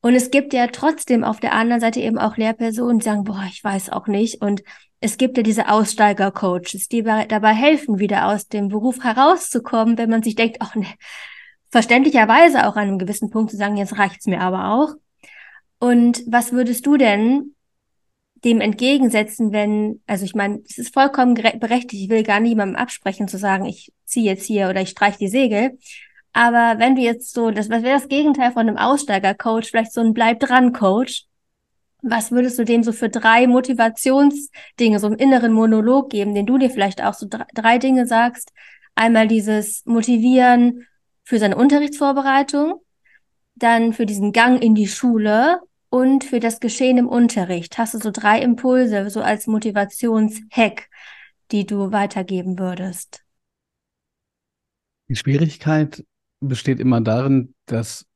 Und 0.00 0.14
es 0.14 0.30
gibt 0.30 0.54
ja 0.54 0.68
trotzdem 0.68 1.24
auf 1.24 1.40
der 1.40 1.52
anderen 1.52 1.82
Seite 1.82 2.00
eben 2.00 2.16
auch 2.16 2.38
Lehrpersonen, 2.38 3.00
die 3.00 3.04
sagen, 3.04 3.24
boah, 3.24 3.44
ich 3.50 3.62
weiß 3.62 3.90
auch 3.90 4.06
nicht. 4.06 4.40
Und 4.40 4.62
es 5.00 5.18
gibt 5.18 5.36
ja 5.36 5.42
diese 5.42 5.68
Aussteiger-Coaches, 5.68 6.88
die 6.88 7.02
dabei 7.02 7.52
helfen, 7.52 7.98
wieder 7.98 8.28
aus 8.28 8.48
dem 8.48 8.68
Beruf 8.68 9.02
herauszukommen, 9.04 9.98
wenn 9.98 10.10
man 10.10 10.22
sich 10.22 10.34
denkt, 10.34 10.58
ach 10.60 10.74
ne, 10.74 10.86
verständlicherweise 11.70 12.66
auch 12.66 12.76
an 12.76 12.88
einem 12.88 12.98
gewissen 12.98 13.30
Punkt 13.30 13.50
zu 13.50 13.56
sagen, 13.56 13.76
jetzt 13.76 13.98
reicht's 13.98 14.26
mir 14.26 14.40
aber 14.40 14.72
auch. 14.72 14.94
Und 15.78 16.22
was 16.26 16.52
würdest 16.52 16.86
du 16.86 16.96
denn 16.96 17.54
dem 18.44 18.60
entgegensetzen, 18.60 19.52
wenn, 19.52 20.02
also 20.06 20.24
ich 20.24 20.34
meine, 20.34 20.60
es 20.68 20.78
ist 20.78 20.94
vollkommen 20.94 21.34
berechtigt, 21.34 22.02
ich 22.02 22.08
will 22.08 22.22
gar 22.22 22.40
niemandem 22.40 22.76
absprechen 22.76 23.28
zu 23.28 23.38
sagen, 23.38 23.64
ich 23.64 23.92
ziehe 24.04 24.26
jetzt 24.26 24.44
hier 24.44 24.68
oder 24.68 24.80
ich 24.82 24.90
streiche 24.90 25.18
die 25.18 25.28
Segel. 25.28 25.78
Aber 26.32 26.78
wenn 26.78 26.96
du 26.96 27.02
jetzt 27.02 27.32
so, 27.32 27.50
das 27.50 27.70
was 27.70 27.82
wäre 27.82 27.98
das 27.98 28.08
Gegenteil 28.08 28.52
von 28.52 28.68
einem 28.68 28.76
Aussteiger-Coach, 28.76 29.70
vielleicht 29.70 29.92
so 29.92 30.00
ein 30.00 30.12
Bleib 30.12 30.40
dran 30.40 30.72
Coach, 30.72 31.24
was 32.02 32.30
würdest 32.30 32.58
du 32.58 32.64
dem 32.64 32.82
so 32.82 32.92
für 32.92 33.08
drei 33.08 33.46
Motivationsdinge, 33.46 34.98
so 34.98 35.08
im 35.08 35.16
inneren 35.16 35.52
Monolog 35.52 36.10
geben, 36.10 36.34
den 36.34 36.46
du 36.46 36.58
dir 36.58 36.70
vielleicht 36.70 37.02
auch 37.02 37.14
so 37.14 37.26
drei 37.28 37.78
Dinge 37.78 38.06
sagst? 38.06 38.52
Einmal 38.94 39.28
dieses 39.28 39.84
Motivieren 39.86 40.86
für 41.24 41.38
seine 41.38 41.56
Unterrichtsvorbereitung, 41.56 42.80
dann 43.54 43.92
für 43.92 44.06
diesen 44.06 44.32
Gang 44.32 44.62
in 44.62 44.74
die 44.74 44.88
Schule 44.88 45.60
und 45.88 46.24
für 46.24 46.40
das 46.40 46.60
Geschehen 46.60 46.98
im 46.98 47.08
Unterricht. 47.08 47.78
Hast 47.78 47.94
du 47.94 47.98
so 47.98 48.10
drei 48.10 48.40
Impulse, 48.40 49.08
so 49.10 49.20
als 49.22 49.46
Motivationshack, 49.46 50.88
die 51.50 51.66
du 51.66 51.92
weitergeben 51.92 52.58
würdest? 52.58 53.22
Die 55.08 55.16
Schwierigkeit 55.16 56.04
besteht 56.40 56.80
immer 56.80 57.00
darin, 57.00 57.54
dass 57.66 58.06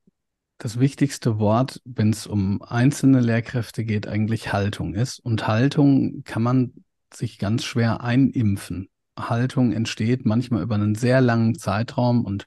das 0.60 0.78
wichtigste 0.78 1.38
Wort, 1.38 1.80
wenn 1.86 2.10
es 2.10 2.26
um 2.26 2.60
einzelne 2.60 3.20
Lehrkräfte 3.20 3.82
geht, 3.82 4.06
eigentlich 4.06 4.52
Haltung 4.52 4.94
ist. 4.94 5.18
Und 5.18 5.48
Haltung 5.48 6.22
kann 6.24 6.42
man 6.42 6.84
sich 7.12 7.38
ganz 7.38 7.64
schwer 7.64 8.02
einimpfen. 8.02 8.90
Haltung 9.18 9.72
entsteht 9.72 10.26
manchmal 10.26 10.62
über 10.62 10.74
einen 10.74 10.94
sehr 10.94 11.22
langen 11.22 11.58
Zeitraum 11.58 12.26
und 12.26 12.46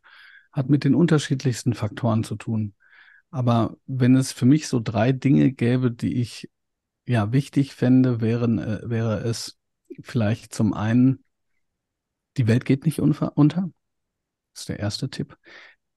hat 0.51 0.69
mit 0.69 0.83
den 0.83 0.93
unterschiedlichsten 0.93 1.73
Faktoren 1.73 2.23
zu 2.23 2.35
tun. 2.35 2.75
Aber 3.31 3.77
wenn 3.87 4.15
es 4.15 4.31
für 4.31 4.45
mich 4.45 4.67
so 4.67 4.79
drei 4.79 5.11
Dinge 5.11 5.51
gäbe, 5.51 5.89
die 5.89 6.21
ich 6.21 6.51
ja 7.07 7.31
wichtig 7.31 7.73
fände, 7.73 8.21
wären, 8.21 8.59
äh, 8.59 8.81
wäre 8.83 9.21
es 9.21 9.57
vielleicht 10.03 10.53
zum 10.53 10.73
einen, 10.73 11.23
die 12.37 12.45
Welt 12.45 12.65
geht 12.65 12.85
nicht 12.85 12.99
unter. 12.99 13.33
Das 14.53 14.61
ist 14.61 14.69
der 14.69 14.79
erste 14.79 15.09
Tipp 15.09 15.35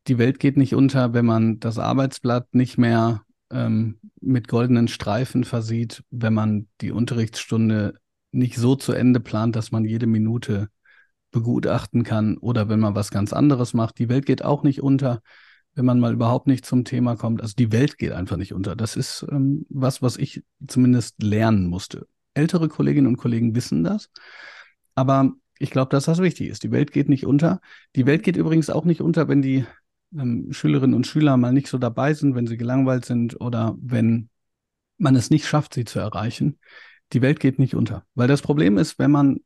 die 0.08 0.18
Welt 0.18 0.38
geht 0.38 0.56
nicht 0.56 0.74
unter, 0.74 1.12
wenn 1.12 1.26
man 1.26 1.60
das 1.60 1.78
Arbeitsblatt 1.78 2.54
nicht 2.54 2.78
mehr 2.78 3.22
ähm, 3.50 3.98
mit 4.20 4.48
goldenen 4.48 4.88
Streifen 4.88 5.44
versieht, 5.44 6.02
wenn 6.10 6.34
man 6.34 6.68
die 6.80 6.90
Unterrichtsstunde 6.90 7.94
nicht 8.32 8.56
so 8.56 8.76
zu 8.76 8.92
Ende 8.92 9.20
plant, 9.20 9.56
dass 9.56 9.72
man 9.72 9.84
jede 9.84 10.06
Minute 10.06 10.68
begutachten 11.30 12.02
kann 12.02 12.38
oder 12.38 12.68
wenn 12.68 12.80
man 12.80 12.94
was 12.94 13.10
ganz 13.10 13.32
anderes 13.32 13.74
macht. 13.74 13.98
Die 13.98 14.08
Welt 14.08 14.26
geht 14.26 14.44
auch 14.44 14.62
nicht 14.62 14.82
unter, 14.82 15.20
wenn 15.74 15.84
man 15.84 16.00
mal 16.00 16.12
überhaupt 16.12 16.46
nicht 16.46 16.64
zum 16.64 16.84
Thema 16.84 17.16
kommt. 17.16 17.42
Also 17.42 17.54
die 17.56 17.72
Welt 17.72 17.98
geht 17.98 18.12
einfach 18.12 18.36
nicht 18.36 18.54
unter. 18.54 18.76
Das 18.76 18.96
ist 18.96 19.26
ähm, 19.30 19.66
was, 19.68 20.02
was 20.02 20.16
ich 20.16 20.42
zumindest 20.66 21.22
lernen 21.22 21.66
musste. 21.66 22.06
Ältere 22.34 22.68
Kolleginnen 22.68 23.06
und 23.06 23.16
Kollegen 23.16 23.54
wissen 23.54 23.82
das, 23.82 24.10
aber 24.94 25.32
ich 25.58 25.70
glaube, 25.70 25.88
dass 25.90 26.04
das 26.04 26.18
wichtig 26.18 26.48
ist. 26.48 26.62
Die 26.64 26.70
Welt 26.70 26.92
geht 26.92 27.08
nicht 27.08 27.24
unter. 27.24 27.60
Die 27.94 28.04
Welt 28.04 28.22
geht 28.22 28.36
übrigens 28.36 28.68
auch 28.68 28.84
nicht 28.84 29.00
unter, 29.00 29.28
wenn 29.28 29.40
die 29.40 29.64
ähm, 30.12 30.52
Schülerinnen 30.52 30.94
und 30.94 31.06
Schüler 31.06 31.36
mal 31.36 31.52
nicht 31.52 31.68
so 31.68 31.78
dabei 31.78 32.14
sind, 32.14 32.34
wenn 32.34 32.46
sie 32.46 32.56
gelangweilt 32.56 33.04
sind 33.04 33.40
oder 33.40 33.76
wenn 33.80 34.28
man 34.98 35.16
es 35.16 35.30
nicht 35.30 35.46
schafft, 35.46 35.74
sie 35.74 35.84
zu 35.84 35.98
erreichen, 35.98 36.58
die 37.12 37.22
Welt 37.22 37.40
geht 37.40 37.58
nicht 37.58 37.74
unter. 37.74 38.04
Weil 38.14 38.28
das 38.28 38.42
Problem 38.42 38.78
ist, 38.78 38.98
wenn 38.98 39.10
man 39.10 39.40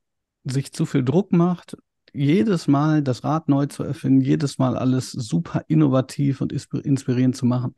sich 0.45 0.73
zu 0.73 0.87
viel 0.87 1.05
Druck 1.05 1.33
macht, 1.33 1.77
jedes 2.13 2.67
Mal 2.67 3.03
das 3.03 3.25
Rad 3.25 3.49
neu 3.49 3.67
zu 3.67 3.83
erfinden, 3.83 4.21
jedes 4.21 4.59
Mal 4.59 4.77
alles 4.77 5.13
super 5.13 5.65
innovativ 5.69 6.41
und 6.41 6.53
inspirierend 6.53 7.37
zu 7.37 7.47
machen 7.47 7.75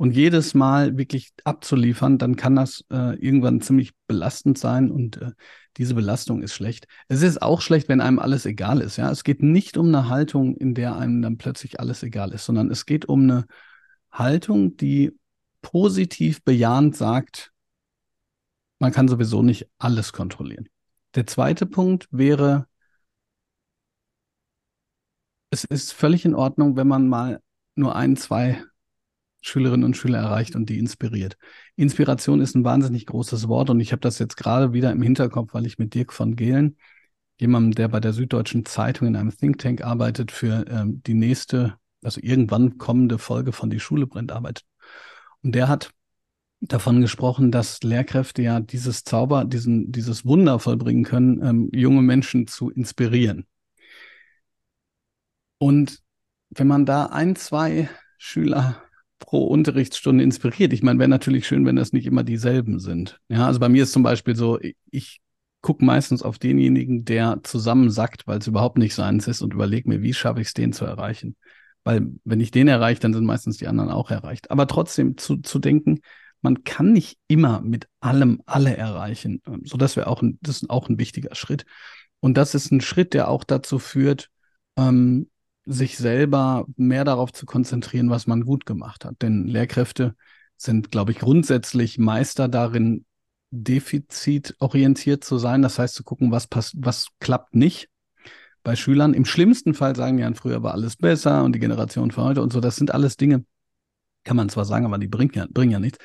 und 0.00 0.12
jedes 0.12 0.54
Mal 0.54 0.96
wirklich 0.96 1.30
abzuliefern, 1.44 2.16
dann 2.16 2.34
kann 2.34 2.56
das 2.56 2.82
äh, 2.90 3.16
irgendwann 3.16 3.60
ziemlich 3.60 3.92
belastend 4.06 4.56
sein 4.56 4.90
und 4.90 5.18
äh, 5.20 5.32
diese 5.76 5.94
Belastung 5.94 6.40
ist 6.40 6.54
schlecht. 6.54 6.86
Es 7.08 7.20
ist 7.20 7.42
auch 7.42 7.60
schlecht, 7.60 7.90
wenn 7.90 8.00
einem 8.00 8.18
alles 8.18 8.46
egal 8.46 8.80
ist. 8.80 8.96
Ja, 8.96 9.10
es 9.10 9.24
geht 9.24 9.42
nicht 9.42 9.76
um 9.76 9.88
eine 9.88 10.08
Haltung, 10.08 10.56
in 10.56 10.72
der 10.72 10.96
einem 10.96 11.20
dann 11.20 11.36
plötzlich 11.36 11.80
alles 11.80 12.02
egal 12.02 12.32
ist, 12.32 12.46
sondern 12.46 12.70
es 12.70 12.86
geht 12.86 13.10
um 13.10 13.24
eine 13.24 13.44
Haltung, 14.10 14.74
die 14.78 15.12
positiv 15.60 16.42
bejahend 16.44 16.96
sagt, 16.96 17.52
man 18.78 18.92
kann 18.92 19.06
sowieso 19.06 19.42
nicht 19.42 19.68
alles 19.76 20.14
kontrollieren. 20.14 20.70
Der 21.14 21.26
zweite 21.26 21.66
Punkt 21.66 22.08
wäre, 22.10 22.66
es 25.50 25.64
ist 25.64 25.92
völlig 25.92 26.24
in 26.24 26.34
Ordnung, 26.34 26.76
wenn 26.76 26.88
man 26.88 27.06
mal 27.06 27.42
nur 27.74 27.94
ein, 27.94 28.16
zwei 28.16 28.64
Schülerinnen 29.40 29.84
und 29.84 29.96
Schüler 29.96 30.18
erreicht 30.18 30.54
und 30.54 30.68
die 30.68 30.78
inspiriert. 30.78 31.36
Inspiration 31.76 32.40
ist 32.40 32.54
ein 32.54 32.64
wahnsinnig 32.64 33.06
großes 33.06 33.48
Wort 33.48 33.70
und 33.70 33.80
ich 33.80 33.92
habe 33.92 34.00
das 34.00 34.18
jetzt 34.18 34.36
gerade 34.36 34.72
wieder 34.72 34.92
im 34.92 35.02
Hinterkopf, 35.02 35.54
weil 35.54 35.66
ich 35.66 35.78
mit 35.78 35.94
Dirk 35.94 36.12
von 36.12 36.36
Gehlen, 36.36 36.76
jemandem, 37.38 37.72
der 37.72 37.88
bei 37.88 38.00
der 38.00 38.12
Süddeutschen 38.12 38.66
Zeitung 38.66 39.08
in 39.08 39.16
einem 39.16 39.36
Think 39.36 39.58
Tank 39.58 39.82
arbeitet, 39.82 40.30
für 40.30 40.66
ähm, 40.68 41.02
die 41.06 41.14
nächste, 41.14 41.74
also 42.02 42.20
irgendwann 42.22 42.76
kommende 42.76 43.18
Folge 43.18 43.52
von 43.52 43.70
Die 43.70 43.80
Schule 43.80 44.06
brennt 44.06 44.30
arbeitet. 44.30 44.66
Und 45.42 45.54
der 45.54 45.68
hat 45.68 45.90
davon 46.60 47.00
gesprochen, 47.00 47.50
dass 47.50 47.82
Lehrkräfte 47.82 48.42
ja 48.42 48.60
dieses 48.60 49.04
Zauber, 49.04 49.46
diesen, 49.46 49.90
dieses 49.90 50.26
Wunder 50.26 50.58
vollbringen 50.58 51.04
können, 51.04 51.42
ähm, 51.42 51.70
junge 51.72 52.02
Menschen 52.02 52.46
zu 52.46 52.70
inspirieren. 52.70 53.46
Und 55.58 56.02
wenn 56.50 56.66
man 56.66 56.84
da 56.84 57.06
ein, 57.06 57.36
zwei 57.36 57.88
Schüler 58.18 58.82
pro 59.20 59.44
Unterrichtsstunde 59.46 60.24
inspiriert, 60.24 60.72
ich 60.72 60.82
meine, 60.82 60.98
wäre 60.98 61.08
natürlich 61.08 61.46
schön, 61.46 61.64
wenn 61.66 61.76
das 61.76 61.92
nicht 61.92 62.06
immer 62.06 62.24
dieselben 62.24 62.80
sind. 62.80 63.20
Ja, 63.28 63.46
also 63.46 63.60
bei 63.60 63.68
mir 63.68 63.84
ist 63.84 63.92
zum 63.92 64.02
Beispiel 64.02 64.34
so, 64.34 64.58
ich 64.90 65.20
gucke 65.60 65.84
meistens 65.84 66.22
auf 66.22 66.38
denjenigen, 66.38 67.04
der 67.04 67.40
zusammensackt, 67.44 68.26
weil 68.26 68.38
es 68.38 68.46
überhaupt 68.46 68.78
nicht 68.78 68.94
seins 68.94 69.28
ist 69.28 69.42
und 69.42 69.54
überlege 69.54 69.88
mir, 69.88 70.02
wie 70.02 70.14
schaffe 70.14 70.40
ich 70.40 70.48
es, 70.48 70.54
den 70.54 70.72
zu 70.72 70.84
erreichen. 70.84 71.36
Weil 71.84 72.08
wenn 72.24 72.40
ich 72.40 72.50
den 72.50 72.68
erreiche, 72.68 73.00
dann 73.00 73.14
sind 73.14 73.24
meistens 73.24 73.58
die 73.58 73.68
anderen 73.68 73.90
auch 73.90 74.10
erreicht. 74.10 74.50
Aber 74.50 74.66
trotzdem 74.66 75.16
zu, 75.16 75.36
zu 75.36 75.58
denken, 75.58 76.00
man 76.42 76.64
kann 76.64 76.92
nicht 76.92 77.18
immer 77.28 77.60
mit 77.60 77.86
allem 78.00 78.42
alle 78.46 78.76
erreichen. 78.76 79.42
So, 79.64 79.76
das 79.76 79.96
wäre 79.96 80.06
auch 80.06 80.22
ein, 80.22 80.38
das 80.40 80.62
ist 80.62 80.70
auch 80.70 80.88
ein 80.88 80.98
wichtiger 80.98 81.34
Schritt. 81.34 81.66
Und 82.20 82.36
das 82.36 82.54
ist 82.54 82.70
ein 82.70 82.80
Schritt, 82.80 83.14
der 83.14 83.28
auch 83.28 83.44
dazu 83.44 83.78
führt, 83.78 84.30
ähm, 84.76 85.29
sich 85.66 85.98
selber 85.98 86.66
mehr 86.76 87.04
darauf 87.04 87.32
zu 87.32 87.46
konzentrieren, 87.46 88.10
was 88.10 88.26
man 88.26 88.42
gut 88.42 88.66
gemacht 88.66 89.04
hat. 89.04 89.22
Denn 89.22 89.46
Lehrkräfte 89.46 90.14
sind, 90.56 90.90
glaube 90.90 91.12
ich, 91.12 91.18
grundsätzlich 91.18 91.98
Meister 91.98 92.48
darin, 92.48 93.04
defizitorientiert 93.50 95.24
zu 95.24 95.38
sein. 95.38 95.62
Das 95.62 95.78
heißt, 95.78 95.94
zu 95.94 96.04
gucken, 96.04 96.30
was 96.30 96.46
passt, 96.46 96.74
was 96.78 97.08
klappt 97.18 97.54
nicht. 97.54 97.88
Bei 98.62 98.76
Schülern 98.76 99.14
im 99.14 99.24
schlimmsten 99.24 99.74
Fall 99.74 99.96
sagen 99.96 100.18
die 100.18 100.22
ja, 100.22 100.32
früher 100.34 100.62
war 100.62 100.72
alles 100.72 100.96
besser 100.96 101.44
und 101.44 101.54
die 101.54 101.58
Generation 101.58 102.10
von 102.10 102.24
heute 102.24 102.42
und 102.42 102.52
so. 102.52 102.60
Das 102.60 102.76
sind 102.76 102.92
alles 102.92 103.16
Dinge, 103.16 103.44
kann 104.24 104.36
man 104.36 104.50
zwar 104.50 104.66
sagen, 104.66 104.84
aber 104.84 104.98
die 104.98 105.08
bringen 105.08 105.32
ja, 105.34 105.46
bringen 105.48 105.72
ja 105.72 105.80
nichts. 105.80 105.98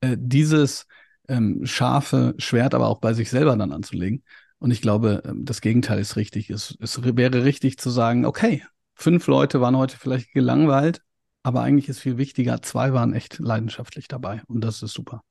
Äh, 0.00 0.16
dieses 0.18 0.86
ähm, 1.28 1.66
scharfe 1.66 2.34
Schwert 2.38 2.74
aber 2.74 2.88
auch 2.88 3.00
bei 3.00 3.12
sich 3.12 3.28
selber 3.28 3.56
dann 3.56 3.72
anzulegen. 3.72 4.22
Und 4.58 4.70
ich 4.70 4.80
glaube, 4.80 5.22
ähm, 5.26 5.44
das 5.44 5.60
Gegenteil 5.60 5.98
ist 5.98 6.16
richtig. 6.16 6.48
Es, 6.50 6.76
es 6.80 7.02
wäre 7.02 7.44
richtig 7.44 7.78
zu 7.78 7.90
sagen, 7.90 8.24
okay, 8.24 8.62
fünf 8.96 9.26
Leute 9.26 9.60
waren 9.60 9.76
heute 9.76 9.96
vielleicht 9.96 10.32
gelangweilt, 10.32 11.02
aber 11.42 11.62
eigentlich 11.62 11.88
ist 11.88 12.00
viel 12.00 12.16
wichtiger, 12.16 12.60
zwei 12.62 12.92
waren 12.92 13.12
echt 13.12 13.38
leidenschaftlich 13.38 14.08
dabei 14.08 14.42
und 14.48 14.62
das 14.62 14.82
ist 14.82 14.94
super. 14.94 15.22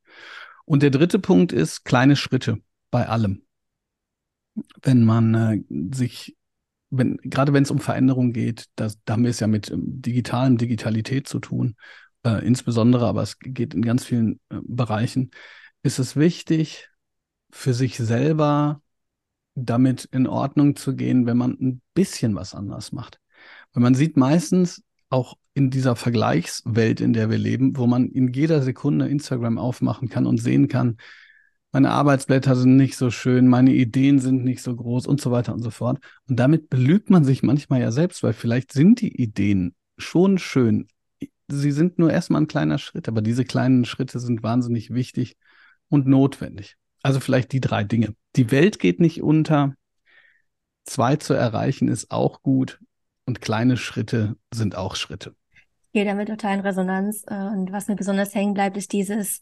Und 0.63 0.81
der 0.81 0.91
dritte 0.91 1.19
Punkt 1.19 1.51
ist 1.51 1.84
kleine 1.84 2.15
Schritte 2.15 2.60
bei 2.89 3.07
allem. 3.07 3.43
Wenn 4.81 5.03
man 5.03 5.36
äh, 5.36 5.63
sich, 5.93 6.38
wenn, 6.89 7.17
gerade 7.17 7.51
wenn 7.51 7.63
es 7.63 7.72
um 7.72 7.79
Veränderung 7.79 8.31
geht, 8.31 8.67
das, 8.75 8.98
da 9.03 9.13
haben 9.13 9.24
wir 9.24 9.31
es 9.31 9.41
ja 9.41 9.48
mit 9.48 9.69
ähm, 9.69 10.01
digitalen 10.01 10.57
Digitalität 10.57 11.27
zu 11.27 11.39
tun, 11.39 11.75
äh, 12.24 12.45
insbesondere, 12.45 13.05
aber 13.07 13.22
es 13.22 13.39
geht 13.39 13.74
in 13.74 13.81
ganz 13.81 14.05
vielen 14.05 14.39
äh, 14.50 14.60
Bereichen, 14.63 15.31
ist 15.84 16.00
es 16.00 16.15
wichtig, 16.15 16.89
für 17.51 17.74
sich 17.74 17.98
selber 17.98 18.81
damit 19.55 20.05
in 20.05 20.27
Ordnung 20.27 20.75
zu 20.75 20.95
gehen, 20.95 21.25
wenn 21.25 21.38
man 21.38 21.51
ein 21.60 21.81
bisschen 21.93 22.36
was 22.36 22.53
anders 22.53 22.91
macht. 22.91 23.19
Weil 23.75 23.84
man 23.84 23.94
sieht 23.94 24.17
meistens 24.17 24.82
auch 25.10 25.36
in 25.53 25.70
dieser 25.70 25.96
Vergleichswelt, 25.96 27.01
in 27.01 27.13
der 27.13 27.29
wir 27.29 27.38
leben, 27.38 27.77
wo 27.77 27.88
man 27.88 28.10
in 28.10 28.34
jeder 28.34 28.62
Sekunde 28.62 29.08
Instagram 29.08 29.58
aufmachen 29.58 30.10
kann 30.10 30.25
und 30.25 30.38
sehen 30.38 30.67
kann, 30.67 30.98
meine 31.74 31.91
Arbeitsblätter 31.91 32.55
sind 32.55 32.77
nicht 32.77 32.96
so 32.96 33.12
schön, 33.12 33.50
meine 33.50 33.74
Ideen 33.74 34.20
sind 34.20 34.46
nicht 34.46 34.63
so 34.63 34.74
groß 34.74 35.08
und 35.08 35.20
so 35.20 35.29
weiter 35.32 35.53
und 35.53 35.62
so 35.62 35.72
fort. 35.72 36.00
Und 36.29 36.39
damit 36.39 36.70
belügt 36.70 37.10
man 37.10 37.25
sich 37.25 37.44
manchmal 37.44 37.82
ja 37.82 37.91
selbst, 37.91 38.24
weil 38.24 38.32
vielleicht 38.32 38.72
sind 38.72 39.01
die 39.01 39.22
Ideen 39.22 39.75
schon 39.98 40.38
schön. 40.38 40.88
Sie 41.50 41.72
sind 41.72 42.00
nur 42.00 42.12
erstmal 42.12 42.41
ein 42.41 42.48
kleiner 42.48 42.77
Schritt, 42.77 43.10
aber 43.10 43.22
diese 43.22 43.44
kleinen 43.44 43.84
Schritte 43.84 44.22
sind 44.22 44.41
wahnsinnig 44.41 44.94
wichtig 44.94 45.36
und 45.89 46.08
notwendig. 46.08 46.77
Also 47.03 47.20
vielleicht 47.20 47.51
die 47.51 47.60
drei 47.60 47.84
Dinge. 47.84 48.15
Die 48.38 48.51
Welt 48.51 48.79
geht 48.79 49.01
nicht 49.01 49.22
unter. 49.22 49.75
Zwei 50.86 51.17
zu 51.17 51.34
erreichen 51.34 51.89
ist 51.89 52.10
auch 52.10 52.41
gut 52.41 52.79
und 53.25 53.41
kleine 53.41 53.77
Schritte 53.77 54.38
sind 54.53 54.75
auch 54.75 54.96
Schritte. 54.96 55.36
Ich 55.53 55.91
gehe 55.94 56.05
damit 56.05 56.27
total 56.27 56.55
in 56.55 56.60
Resonanz. 56.62 57.24
Äh, 57.27 57.36
und 57.36 57.72
was 57.72 57.88
mir 57.88 57.96
besonders 57.96 58.36
hängen 58.36 58.53
bleibt, 58.53 58.77
ist 58.77 58.94
dieses, 58.94 59.41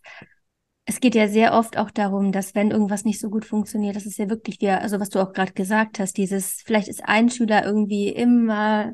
es 0.86 1.00
geht 1.00 1.16
ja 1.16 1.28
sehr 1.28 1.54
oft 1.54 1.78
auch 1.78 1.92
darum, 1.92 2.32
dass 2.32 2.56
wenn 2.56 2.72
irgendwas 2.72 3.06
nicht 3.06 3.20
so 3.20 3.30
gut 3.30 3.46
funktioniert, 3.46 3.96
das 3.96 4.06
ist 4.06 4.18
ja 4.18 4.30
wirklich 4.30 4.60
wieder, 4.62 4.82
also 4.82 5.00
was 5.00 5.10
du 5.10 5.20
auch 5.20 5.34
gerade 5.34 5.54
gesagt 5.54 6.00
hast, 6.00 6.18
dieses, 6.18 6.62
vielleicht 6.66 6.88
ist 6.88 7.04
ein 7.06 7.30
Schüler 7.30 7.66
irgendwie 7.66 8.10
immer, 8.10 8.94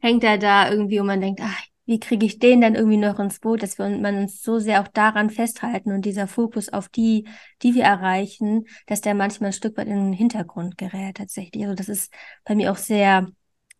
hängt 0.00 0.24
er 0.24 0.38
da 0.38 0.70
irgendwie 0.70 1.00
und 1.00 1.06
man 1.06 1.20
denkt, 1.20 1.40
ach, 1.42 1.62
wie 1.86 2.00
kriege 2.00 2.26
ich 2.26 2.38
den 2.38 2.60
dann 2.60 2.74
irgendwie 2.74 2.98
noch 2.98 3.18
ins 3.18 3.40
Boot, 3.40 3.62
dass 3.62 3.78
wir 3.78 3.88
man 3.88 4.18
uns 4.18 4.42
so 4.42 4.58
sehr 4.58 4.82
auch 4.82 4.88
daran 4.88 5.30
festhalten 5.30 5.92
und 5.92 6.04
dieser 6.04 6.26
Fokus 6.26 6.68
auf 6.68 6.90
die, 6.90 7.26
die 7.62 7.74
wir 7.74 7.84
erreichen, 7.84 8.66
dass 8.86 9.00
der 9.00 9.14
manchmal 9.14 9.48
ein 9.50 9.54
Stück 9.54 9.78
weit 9.78 9.86
in 9.86 9.94
den 9.94 10.12
Hintergrund 10.12 10.76
gerät 10.76 11.16
tatsächlich. 11.16 11.62
Also 11.62 11.74
das 11.74 11.88
ist 11.88 12.12
bei 12.44 12.54
mir 12.54 12.70
auch 12.72 12.76
sehr 12.76 13.28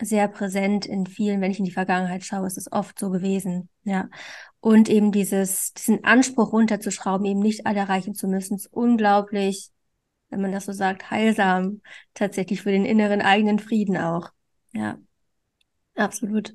sehr 0.01 0.29
präsent 0.29 0.87
in 0.87 1.07
vielen, 1.07 1.41
wenn 1.41 1.51
ich 1.51 1.59
in 1.59 1.65
die 1.65 1.71
Vergangenheit 1.71 2.25
schaue, 2.25 2.47
ist 2.47 2.59
es 2.59 2.71
oft 2.71 2.99
so 2.99 3.11
gewesen, 3.11 3.69
ja. 3.85 4.09
Und 4.61 4.89
eben 4.89 5.13
dieses, 5.13 5.73
diesen 5.75 6.05
Anspruch 6.05 6.53
runterzuschrauben, 6.53 7.27
eben 7.27 7.41
nicht 7.41 7.67
alle 7.67 7.81
erreichen 7.81 8.15
zu 8.15 8.29
müssen, 8.29 8.57
ist 8.57 8.73
unglaublich, 8.73 9.71
wenn 10.31 10.41
man 10.41 10.53
das 10.53 10.67
so 10.67 10.73
sagt, 10.73 11.11
heilsam, 11.11 11.81
tatsächlich 12.15 12.63
für 12.63 12.71
den 12.71 12.85
inneren 12.85 13.23
eigenen 13.23 13.59
Frieden 13.59 13.97
auch, 13.97 14.31
ja. 14.73 14.99
Absolut. 15.95 16.55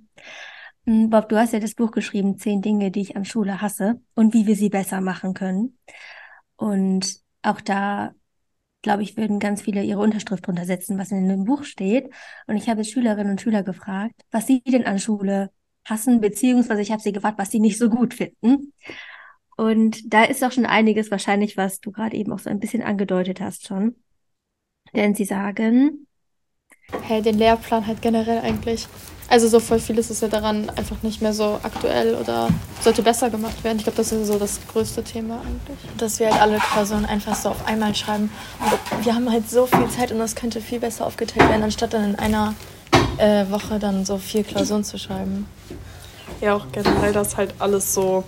Hm, 0.86 1.10
Bob, 1.10 1.30
du 1.30 1.38
hast 1.38 1.54
ja 1.54 1.60
das 1.60 1.76
Buch 1.76 1.92
geschrieben, 1.92 2.38
zehn 2.38 2.62
Dinge, 2.62 2.92
die 2.92 3.02
ich 3.02 3.16
an 3.16 3.26
Schule 3.26 3.62
hasse 3.62 4.02
und 4.16 4.34
wie 4.34 4.48
wir 4.48 4.56
sie 4.56 4.70
besser 4.70 5.02
machen 5.02 5.34
können. 5.34 5.78
Und 6.56 7.20
auch 7.42 7.62
da 7.62 8.14
glaube 8.84 9.02
ich, 9.02 9.18
würden 9.18 9.40
ganz 9.40 9.64
viele 9.64 9.82
ihre 9.82 10.02
Unterschrift 10.02 10.46
drunter 10.46 10.66
setzen, 10.66 11.00
was 11.00 11.12
in 11.12 11.28
dem 11.28 11.46
Buch 11.46 11.64
steht. 11.64 12.14
Und 12.46 12.58
ich 12.58 12.70
habe 12.70 12.84
Schülerinnen 12.84 13.32
und 13.32 13.42
Schüler 13.42 13.64
gefragt, 13.64 14.22
was 14.30 14.46
sie 14.46 14.62
denn 14.62 14.86
an 14.86 15.00
Schule 15.00 15.50
hassen, 15.86 16.22
beziehungsweise 16.22 16.82
ich 16.82 16.92
habe 16.92 17.02
sie 17.02 17.12
gefragt, 17.12 17.40
was 17.40 17.50
sie 17.50 17.60
nicht 17.60 17.80
so 17.80 17.90
gut 17.90 18.14
finden. 18.14 18.74
Und 19.58 20.14
da 20.14 20.24
ist 20.24 20.44
auch 20.44 20.52
schon 20.52 20.66
einiges 20.66 21.12
wahrscheinlich, 21.12 21.58
was 21.58 21.80
du 21.80 21.92
gerade 21.92 22.16
eben 22.16 22.32
auch 22.32 22.40
so 22.40 22.50
ein 22.50 22.60
bisschen 22.60 22.84
angedeutet 22.84 23.42
hast 23.42 23.68
schon. 23.68 23.96
Denn 24.94 25.16
sie 25.16 25.26
sagen, 25.26 26.08
hey, 27.04 27.22
den 27.22 27.38
Lehrplan 27.38 27.88
halt 27.88 28.02
generell 28.02 28.40
eigentlich. 28.40 28.88
Also 29.30 29.48
so 29.48 29.60
voll 29.60 29.80
vieles 29.80 30.10
ist 30.12 30.22
ja 30.22 30.28
daran 30.28 30.70
einfach 30.72 31.02
nicht 31.02 31.22
mehr 31.22 31.34
so 31.34 31.60
aktuell 31.64 32.16
oder 32.16 32.50
sollte 32.82 33.02
besser 33.02 33.30
gemacht 33.30 33.64
werden. 33.64 33.78
Ich 33.78 33.84
glaube, 33.84 33.98
das 33.98 34.12
ist 34.12 34.28
so 34.28 34.38
das 34.38 34.60
größte 34.72 35.04
Thema 35.04 35.36
eigentlich. 35.42 35.78
Dass 35.98 36.20
wir 36.20 36.32
halt 36.32 36.42
alle 36.42 36.58
Klausuren 36.60 37.06
einfach 37.06 37.36
so 37.36 37.50
auf 37.50 37.68
einmal 37.68 37.96
schreiben. 37.96 38.30
Und 38.60 39.06
wir 39.06 39.16
haben 39.16 39.32
halt 39.32 39.50
so 39.50 39.66
viel 39.66 39.90
Zeit 39.90 40.12
und 40.12 40.20
das 40.20 40.36
könnte 40.36 40.62
viel 40.62 40.80
besser 40.80 41.06
aufgeteilt 41.06 41.50
werden, 41.50 41.64
anstatt 41.64 41.94
dann 41.94 42.12
in 42.12 42.16
einer 42.16 42.54
äh, 43.18 43.50
Woche 43.50 43.80
dann 43.80 44.06
so 44.06 44.18
vier 44.18 44.44
Klausuren 44.44 44.84
zu 44.84 44.98
schreiben. 44.98 45.48
Ja, 46.42 46.56
auch 46.56 46.66
generell, 46.72 47.14
dass 47.14 47.38
halt 47.38 47.56
alles 47.60 47.94
so 47.94 48.24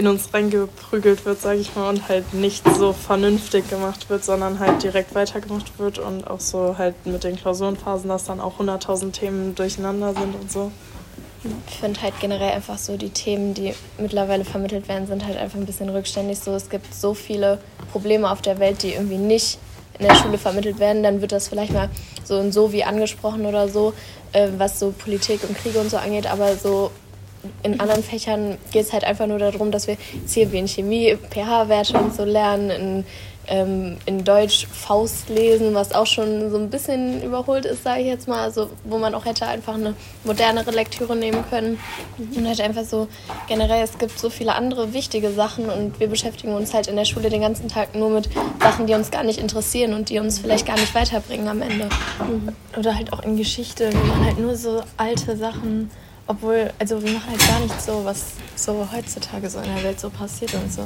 in 0.00 0.06
uns 0.06 0.32
reingeprügelt 0.32 1.26
wird, 1.26 1.42
sage 1.42 1.60
ich 1.60 1.76
mal, 1.76 1.90
und 1.90 2.08
halt 2.08 2.32
nicht 2.32 2.64
so 2.74 2.94
vernünftig 2.94 3.68
gemacht 3.68 4.08
wird, 4.08 4.24
sondern 4.24 4.58
halt 4.58 4.82
direkt 4.82 5.14
weitergemacht 5.14 5.78
wird 5.78 5.98
und 5.98 6.26
auch 6.26 6.40
so 6.40 6.78
halt 6.78 6.94
mit 7.04 7.22
den 7.22 7.36
Klausurenphasen, 7.36 8.08
dass 8.08 8.24
dann 8.24 8.40
auch 8.40 8.58
100.000 8.58 9.12
Themen 9.12 9.54
durcheinander 9.54 10.14
sind 10.14 10.34
und 10.34 10.50
so. 10.50 10.72
Ich 11.68 11.76
finde 11.76 12.00
halt 12.00 12.14
generell 12.18 12.52
einfach 12.52 12.78
so, 12.78 12.96
die 12.96 13.10
Themen, 13.10 13.52
die 13.52 13.74
mittlerweile 13.98 14.46
vermittelt 14.46 14.88
werden, 14.88 15.06
sind 15.06 15.26
halt 15.26 15.36
einfach 15.36 15.58
ein 15.58 15.66
bisschen 15.66 15.90
rückständig. 15.90 16.38
So, 16.38 16.52
es 16.54 16.70
gibt 16.70 16.94
so 16.94 17.12
viele 17.12 17.58
Probleme 17.92 18.30
auf 18.30 18.40
der 18.40 18.58
Welt, 18.58 18.82
die 18.82 18.94
irgendwie 18.94 19.18
nicht 19.18 19.58
in 19.98 20.06
der 20.06 20.14
Schule 20.14 20.38
vermittelt 20.38 20.78
werden. 20.78 21.02
Dann 21.02 21.20
wird 21.20 21.32
das 21.32 21.48
vielleicht 21.48 21.74
mal 21.74 21.90
so 22.24 22.38
und 22.38 22.52
so 22.52 22.72
wie 22.72 22.84
angesprochen 22.84 23.44
oder 23.44 23.68
so, 23.68 23.92
äh, 24.32 24.48
was 24.56 24.78
so 24.78 24.92
Politik 24.92 25.40
und 25.46 25.56
Kriege 25.56 25.78
und 25.78 25.90
so 25.90 25.98
angeht. 25.98 26.26
Aber 26.26 26.56
so 26.56 26.90
in 27.62 27.80
anderen 27.80 28.02
Fächern 28.02 28.58
geht 28.70 28.86
es 28.86 28.92
halt 28.92 29.04
einfach 29.04 29.26
nur 29.26 29.38
darum, 29.38 29.70
dass 29.70 29.86
wir 29.86 29.96
jetzt 30.14 30.34
hier 30.34 30.52
wie 30.52 30.58
in 30.58 30.68
Chemie 30.68 31.16
pH-Werte 31.30 31.98
und 31.98 32.14
so 32.14 32.24
lernen, 32.24 32.70
in 32.70 33.04
ähm, 33.50 33.96
in 34.06 34.24
Deutsch 34.24 34.66
Faust 34.66 35.28
lesen, 35.28 35.74
was 35.74 35.92
auch 35.92 36.06
schon 36.06 36.50
so 36.50 36.56
ein 36.56 36.70
bisschen 36.70 37.22
überholt 37.22 37.64
ist, 37.64 37.82
sage 37.82 38.02
ich 38.02 38.06
jetzt 38.06 38.28
mal. 38.28 38.40
Also 38.40 38.70
wo 38.84 38.96
man 38.96 39.14
auch 39.14 39.24
hätte 39.24 39.46
einfach 39.46 39.74
eine 39.74 39.94
modernere 40.24 40.70
Lektüre 40.70 41.16
nehmen 41.16 41.44
können. 41.50 41.78
Und 42.18 42.46
halt 42.46 42.60
einfach 42.60 42.84
so 42.84 43.08
generell, 43.48 43.82
es 43.82 43.98
gibt 43.98 44.18
so 44.18 44.30
viele 44.30 44.54
andere 44.54 44.94
wichtige 44.94 45.32
Sachen 45.32 45.68
und 45.68 45.98
wir 46.00 46.08
beschäftigen 46.08 46.54
uns 46.54 46.72
halt 46.72 46.86
in 46.86 46.96
der 46.96 47.04
Schule 47.04 47.28
den 47.28 47.40
ganzen 47.40 47.68
Tag 47.68 47.94
nur 47.94 48.10
mit 48.10 48.28
Sachen, 48.60 48.86
die 48.86 48.94
uns 48.94 49.10
gar 49.10 49.24
nicht 49.24 49.40
interessieren 49.40 49.94
und 49.94 50.08
die 50.08 50.20
uns 50.20 50.38
vielleicht 50.38 50.66
gar 50.66 50.78
nicht 50.78 50.94
weiterbringen 50.94 51.48
am 51.48 51.60
Ende. 51.60 51.86
Mhm. 52.20 52.54
Oder 52.78 52.94
halt 52.94 53.12
auch 53.12 53.22
in 53.22 53.36
Geschichte, 53.36 53.90
wo 53.92 54.06
man 54.06 54.24
halt 54.24 54.38
nur 54.38 54.56
so 54.56 54.82
alte 54.96 55.36
Sachen 55.36 55.90
obwohl, 56.30 56.70
also 56.78 57.02
wir 57.02 57.10
machen 57.10 57.30
halt 57.30 57.48
gar 57.48 57.58
nicht 57.58 57.82
so, 57.82 58.04
was 58.04 58.26
so 58.54 58.86
heutzutage 58.94 59.50
so 59.50 59.58
in 59.58 59.74
der 59.74 59.82
Welt 59.82 59.98
so 59.98 60.10
passiert 60.10 60.54
und 60.54 60.72
so. 60.72 60.82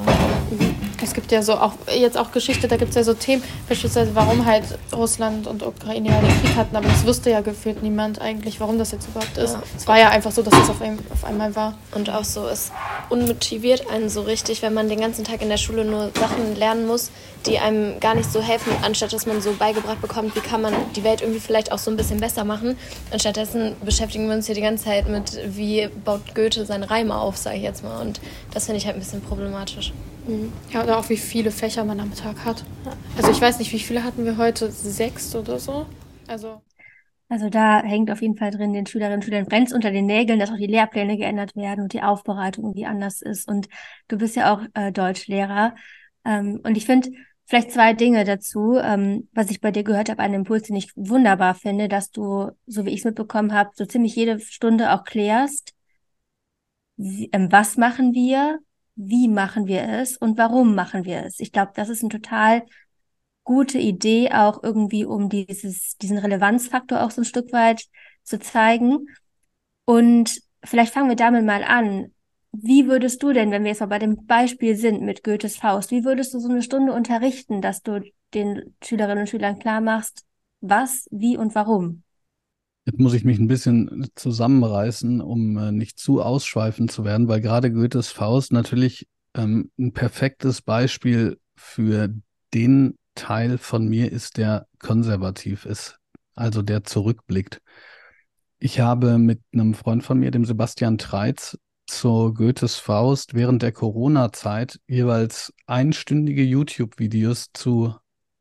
Es 1.02 1.12
gibt 1.12 1.30
ja 1.32 1.42
so 1.42 1.54
auch, 1.54 1.74
jetzt 1.94 2.16
auch 2.16 2.32
Geschichte, 2.32 2.66
da 2.66 2.78
gibt 2.78 2.90
es 2.90 2.96
ja 2.96 3.04
so 3.04 3.12
Themen, 3.12 3.42
beispielsweise 3.68 4.14
warum 4.14 4.46
halt 4.46 4.64
Russland 4.94 5.46
und 5.46 5.62
Ukraine 5.62 6.08
ja 6.08 6.18
den 6.18 6.40
Krieg 6.40 6.56
hatten, 6.56 6.74
aber 6.74 6.88
das 6.88 7.04
wusste 7.04 7.28
ja 7.28 7.42
gefühlt 7.42 7.82
niemand 7.82 8.22
eigentlich, 8.22 8.58
warum 8.58 8.78
das 8.78 8.92
jetzt 8.92 9.08
überhaupt 9.08 9.36
ist. 9.36 9.52
Ja. 9.52 9.62
Es 9.76 9.86
war 9.86 9.98
ja 9.98 10.08
einfach 10.08 10.32
so, 10.32 10.40
dass 10.40 10.54
es 10.54 10.70
auf, 10.70 10.80
ein, 10.80 10.98
auf 11.10 11.24
einmal 11.24 11.54
war. 11.54 11.74
Und 11.94 12.08
auch 12.08 12.24
so, 12.24 12.46
es 12.48 12.72
unmotiviert 13.10 13.90
einen 13.90 14.08
so 14.08 14.22
richtig, 14.22 14.62
wenn 14.62 14.72
man 14.72 14.88
den 14.88 15.00
ganzen 15.00 15.24
Tag 15.24 15.42
in 15.42 15.50
der 15.50 15.58
Schule 15.58 15.84
nur 15.84 16.10
Sachen 16.18 16.56
lernen 16.56 16.86
muss, 16.86 17.10
die 17.46 17.58
einem 17.58 18.00
gar 18.00 18.14
nicht 18.14 18.32
so 18.32 18.40
helfen, 18.40 18.72
anstatt 18.82 19.12
dass 19.12 19.26
man 19.26 19.40
so 19.42 19.52
beigebracht 19.52 20.00
bekommt, 20.00 20.34
wie 20.34 20.40
kann 20.40 20.62
man 20.62 20.72
die 20.96 21.04
Welt 21.04 21.20
irgendwie 21.20 21.40
vielleicht 21.40 21.72
auch 21.72 21.78
so 21.78 21.90
ein 21.90 21.96
bisschen 21.96 22.18
besser 22.18 22.44
machen. 22.44 22.78
Und 23.12 23.20
stattdessen 23.20 23.76
beschäftigen 23.84 24.28
wir 24.28 24.34
uns 24.34 24.46
hier 24.46 24.54
die 24.54 24.62
ganze 24.62 24.84
Zeit 24.84 25.08
mit, 25.08 25.33
wie 25.46 25.88
baut 26.04 26.34
Goethe 26.34 26.64
seine 26.66 26.90
Reime 26.90 27.16
auf, 27.16 27.36
sage 27.36 27.56
ich 27.56 27.62
jetzt 27.62 27.82
mal. 27.82 28.00
Und 28.00 28.20
das 28.52 28.66
finde 28.66 28.78
ich 28.78 28.86
halt 28.86 28.96
ein 28.96 29.00
bisschen 29.00 29.22
problematisch. 29.22 29.92
Mhm. 30.26 30.52
Ja, 30.72 30.82
oder 30.82 30.98
auch 30.98 31.08
wie 31.08 31.16
viele 31.16 31.50
Fächer 31.50 31.84
man 31.84 32.00
am 32.00 32.14
Tag 32.14 32.44
hat. 32.44 32.64
Also 33.16 33.30
ich 33.30 33.40
weiß 33.40 33.58
nicht, 33.58 33.72
wie 33.72 33.78
viele 33.78 34.04
hatten 34.04 34.24
wir 34.24 34.36
heute? 34.36 34.70
Sechs 34.70 35.34
oder 35.34 35.58
so? 35.58 35.86
Also. 36.26 36.62
Also 37.28 37.48
da 37.48 37.82
hängt 37.82 38.10
auf 38.10 38.22
jeden 38.22 38.36
Fall 38.36 38.50
drin, 38.50 38.72
den 38.74 38.86
Schülerinnen 38.86 39.18
und 39.18 39.24
Schülern 39.24 39.46
brennt 39.46 39.72
unter 39.72 39.90
den 39.90 40.06
Nägeln, 40.06 40.38
dass 40.38 40.50
auch 40.50 40.58
die 40.58 40.66
Lehrpläne 40.66 41.16
geändert 41.16 41.56
werden 41.56 41.82
und 41.82 41.92
die 41.92 42.02
Aufbereitung 42.02 42.64
irgendwie 42.64 42.86
anders 42.86 43.22
ist. 43.22 43.48
Und 43.48 43.68
du 44.08 44.18
bist 44.18 44.36
ja 44.36 44.54
auch 44.54 44.62
äh, 44.74 44.92
Deutschlehrer. 44.92 45.74
Ähm, 46.24 46.60
und 46.62 46.76
ich 46.76 46.86
finde, 46.86 47.10
Vielleicht 47.46 47.72
zwei 47.72 47.92
Dinge 47.92 48.24
dazu, 48.24 48.78
ähm, 48.78 49.28
was 49.32 49.50
ich 49.50 49.60
bei 49.60 49.70
dir 49.70 49.84
gehört 49.84 50.08
habe, 50.08 50.22
einen 50.22 50.34
Impuls, 50.34 50.64
den 50.64 50.76
ich 50.76 50.90
wunderbar 50.96 51.54
finde, 51.54 51.88
dass 51.88 52.10
du, 52.10 52.50
so 52.66 52.86
wie 52.86 52.90
ich 52.90 53.00
es 53.00 53.04
mitbekommen 53.04 53.52
habe, 53.52 53.70
so 53.74 53.84
ziemlich 53.84 54.16
jede 54.16 54.40
Stunde 54.40 54.92
auch 54.92 55.04
klärst, 55.04 55.74
wie, 56.96 57.28
ähm, 57.32 57.50
was 57.52 57.76
machen 57.76 58.14
wir, 58.14 58.60
wie 58.96 59.28
machen 59.28 59.66
wir 59.66 59.82
es 59.88 60.16
und 60.16 60.38
warum 60.38 60.74
machen 60.74 61.04
wir 61.04 61.24
es. 61.24 61.40
Ich 61.40 61.52
glaube, 61.52 61.72
das 61.74 61.88
ist 61.88 62.02
eine 62.02 62.10
total 62.10 62.62
gute 63.42 63.78
Idee, 63.78 64.30
auch 64.32 64.62
irgendwie, 64.62 65.04
um 65.04 65.28
dieses, 65.28 65.96
diesen 65.98 66.18
Relevanzfaktor 66.18 67.02
auch 67.02 67.10
so 67.10 67.20
ein 67.20 67.26
Stück 67.26 67.52
weit 67.52 67.84
zu 68.22 68.38
zeigen. 68.38 69.06
Und 69.84 70.40
vielleicht 70.64 70.94
fangen 70.94 71.10
wir 71.10 71.16
damit 71.16 71.44
mal 71.44 71.62
an. 71.62 72.13
Wie 72.56 72.86
würdest 72.86 73.20
du 73.22 73.32
denn, 73.32 73.50
wenn 73.50 73.64
wir 73.64 73.70
jetzt 73.70 73.80
mal 73.80 73.86
bei 73.86 73.98
dem 73.98 74.26
Beispiel 74.26 74.76
sind 74.76 75.02
mit 75.02 75.24
Goethes 75.24 75.56
Faust, 75.56 75.90
wie 75.90 76.04
würdest 76.04 76.34
du 76.34 76.38
so 76.38 76.48
eine 76.48 76.62
Stunde 76.62 76.92
unterrichten, 76.92 77.60
dass 77.60 77.82
du 77.82 78.00
den 78.32 78.76
Schülerinnen 78.82 79.22
und 79.22 79.28
Schülern 79.28 79.58
klar 79.58 79.80
machst, 79.80 80.24
was, 80.60 81.08
wie 81.10 81.36
und 81.36 81.54
warum? 81.56 82.04
Jetzt 82.84 83.00
muss 83.00 83.14
ich 83.14 83.24
mich 83.24 83.38
ein 83.38 83.48
bisschen 83.48 84.08
zusammenreißen, 84.14 85.20
um 85.20 85.56
äh, 85.56 85.72
nicht 85.72 85.98
zu 85.98 86.22
ausschweifend 86.22 86.92
zu 86.92 87.04
werden, 87.04 87.26
weil 87.26 87.40
gerade 87.40 87.72
Goethes 87.72 88.10
Faust 88.10 88.52
natürlich 88.52 89.08
ähm, 89.34 89.70
ein 89.76 89.92
perfektes 89.92 90.62
Beispiel 90.62 91.38
für 91.56 92.14
den 92.52 92.98
Teil 93.16 93.58
von 93.58 93.88
mir 93.88 94.12
ist, 94.12 94.36
der 94.36 94.66
konservativ 94.78 95.66
ist, 95.66 95.98
also 96.34 96.62
der 96.62 96.84
zurückblickt. 96.84 97.60
Ich 98.60 98.78
habe 98.78 99.18
mit 99.18 99.40
einem 99.52 99.74
Freund 99.74 100.04
von 100.04 100.20
mir, 100.20 100.30
dem 100.30 100.44
Sebastian 100.44 100.98
Treitz, 100.98 101.58
zur 101.86 102.34
Goethes 102.34 102.76
Faust 102.76 103.34
während 103.34 103.62
der 103.62 103.72
Corona-Zeit 103.72 104.80
jeweils 104.86 105.52
einstündige 105.66 106.42
YouTube-Videos 106.42 107.50
zu 107.52 107.94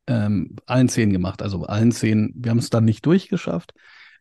ähm, 0.06 0.56
allen 0.66 0.88
Szenen 0.88 1.12
gemacht. 1.12 1.42
Also 1.42 1.64
allen 1.64 1.92
Szenen, 1.92 2.32
wir 2.36 2.50
haben 2.50 2.58
es 2.58 2.70
dann 2.70 2.84
nicht 2.84 3.04
durchgeschafft, 3.06 3.74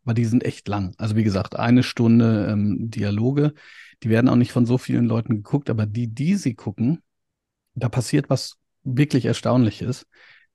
aber 0.04 0.14
die 0.14 0.26
sind 0.26 0.44
echt 0.44 0.68
lang. 0.68 0.94
Also 0.98 1.16
wie 1.16 1.24
gesagt, 1.24 1.56
eine 1.56 1.84
Stunde 1.84 2.48
ähm, 2.52 2.90
Dialoge. 2.90 3.54
Die 4.04 4.10
werden 4.10 4.30
auch 4.30 4.36
nicht 4.36 4.52
von 4.52 4.66
so 4.66 4.78
vielen 4.78 5.06
Leuten 5.06 5.38
geguckt, 5.38 5.70
aber 5.70 5.86
die, 5.86 6.08
die 6.08 6.36
sie 6.36 6.56
gucken, 6.56 7.02
da 7.76 7.90
passiert 7.90 8.30
was 8.30 8.58
wirklich 8.84 9.26
Erstaunliches 9.26 10.06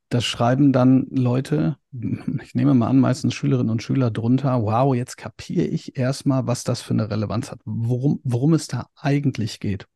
da 0.08 0.20
schreiben 0.20 0.72
dann 0.72 1.06
Leute, 1.10 1.76
ich 2.42 2.54
nehme 2.54 2.74
mal 2.74 2.88
an, 2.88 2.98
meistens 2.98 3.34
Schülerinnen 3.34 3.70
und 3.70 3.82
Schüler 3.82 4.10
drunter, 4.10 4.62
wow, 4.62 4.94
jetzt 4.94 5.16
kapiere 5.16 5.66
ich 5.66 5.96
erstmal, 5.96 6.46
was 6.46 6.64
das 6.64 6.80
für 6.80 6.94
eine 6.94 7.10
Relevanz 7.10 7.50
hat, 7.50 7.60
worum, 7.64 8.20
worum 8.24 8.54
es 8.54 8.68
da 8.68 8.88
eigentlich 8.96 9.60
geht. 9.60 9.86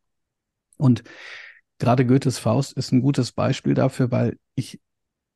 Und 0.77 1.03
gerade 1.79 2.07
Goethes 2.07 2.39
Faust 2.39 2.75
ist 2.75 2.93
ein 2.93 3.01
gutes 3.01 3.33
Beispiel 3.33 3.75
dafür, 3.75 4.11
weil 4.11 4.39
ich 4.55 4.81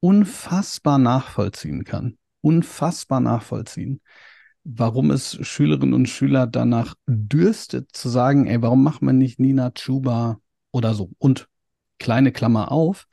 unfassbar 0.00 0.98
nachvollziehen 0.98 1.84
kann, 1.84 2.18
unfassbar 2.42 3.20
nachvollziehen, 3.20 4.00
warum 4.62 5.10
es 5.10 5.38
Schülerinnen 5.46 5.94
und 5.94 6.08
Schüler 6.08 6.46
danach 6.46 6.94
dürstet 7.06 7.90
zu 7.92 8.08
sagen, 8.08 8.46
ey, 8.46 8.60
warum 8.60 8.82
macht 8.82 9.00
man 9.00 9.16
nicht 9.16 9.38
Nina 9.38 9.70
Chuba 9.70 10.38
oder 10.70 10.94
so? 10.94 11.12
Und 11.18 11.48
kleine 11.98 12.32
Klammer 12.32 12.72
auf, 12.72 13.06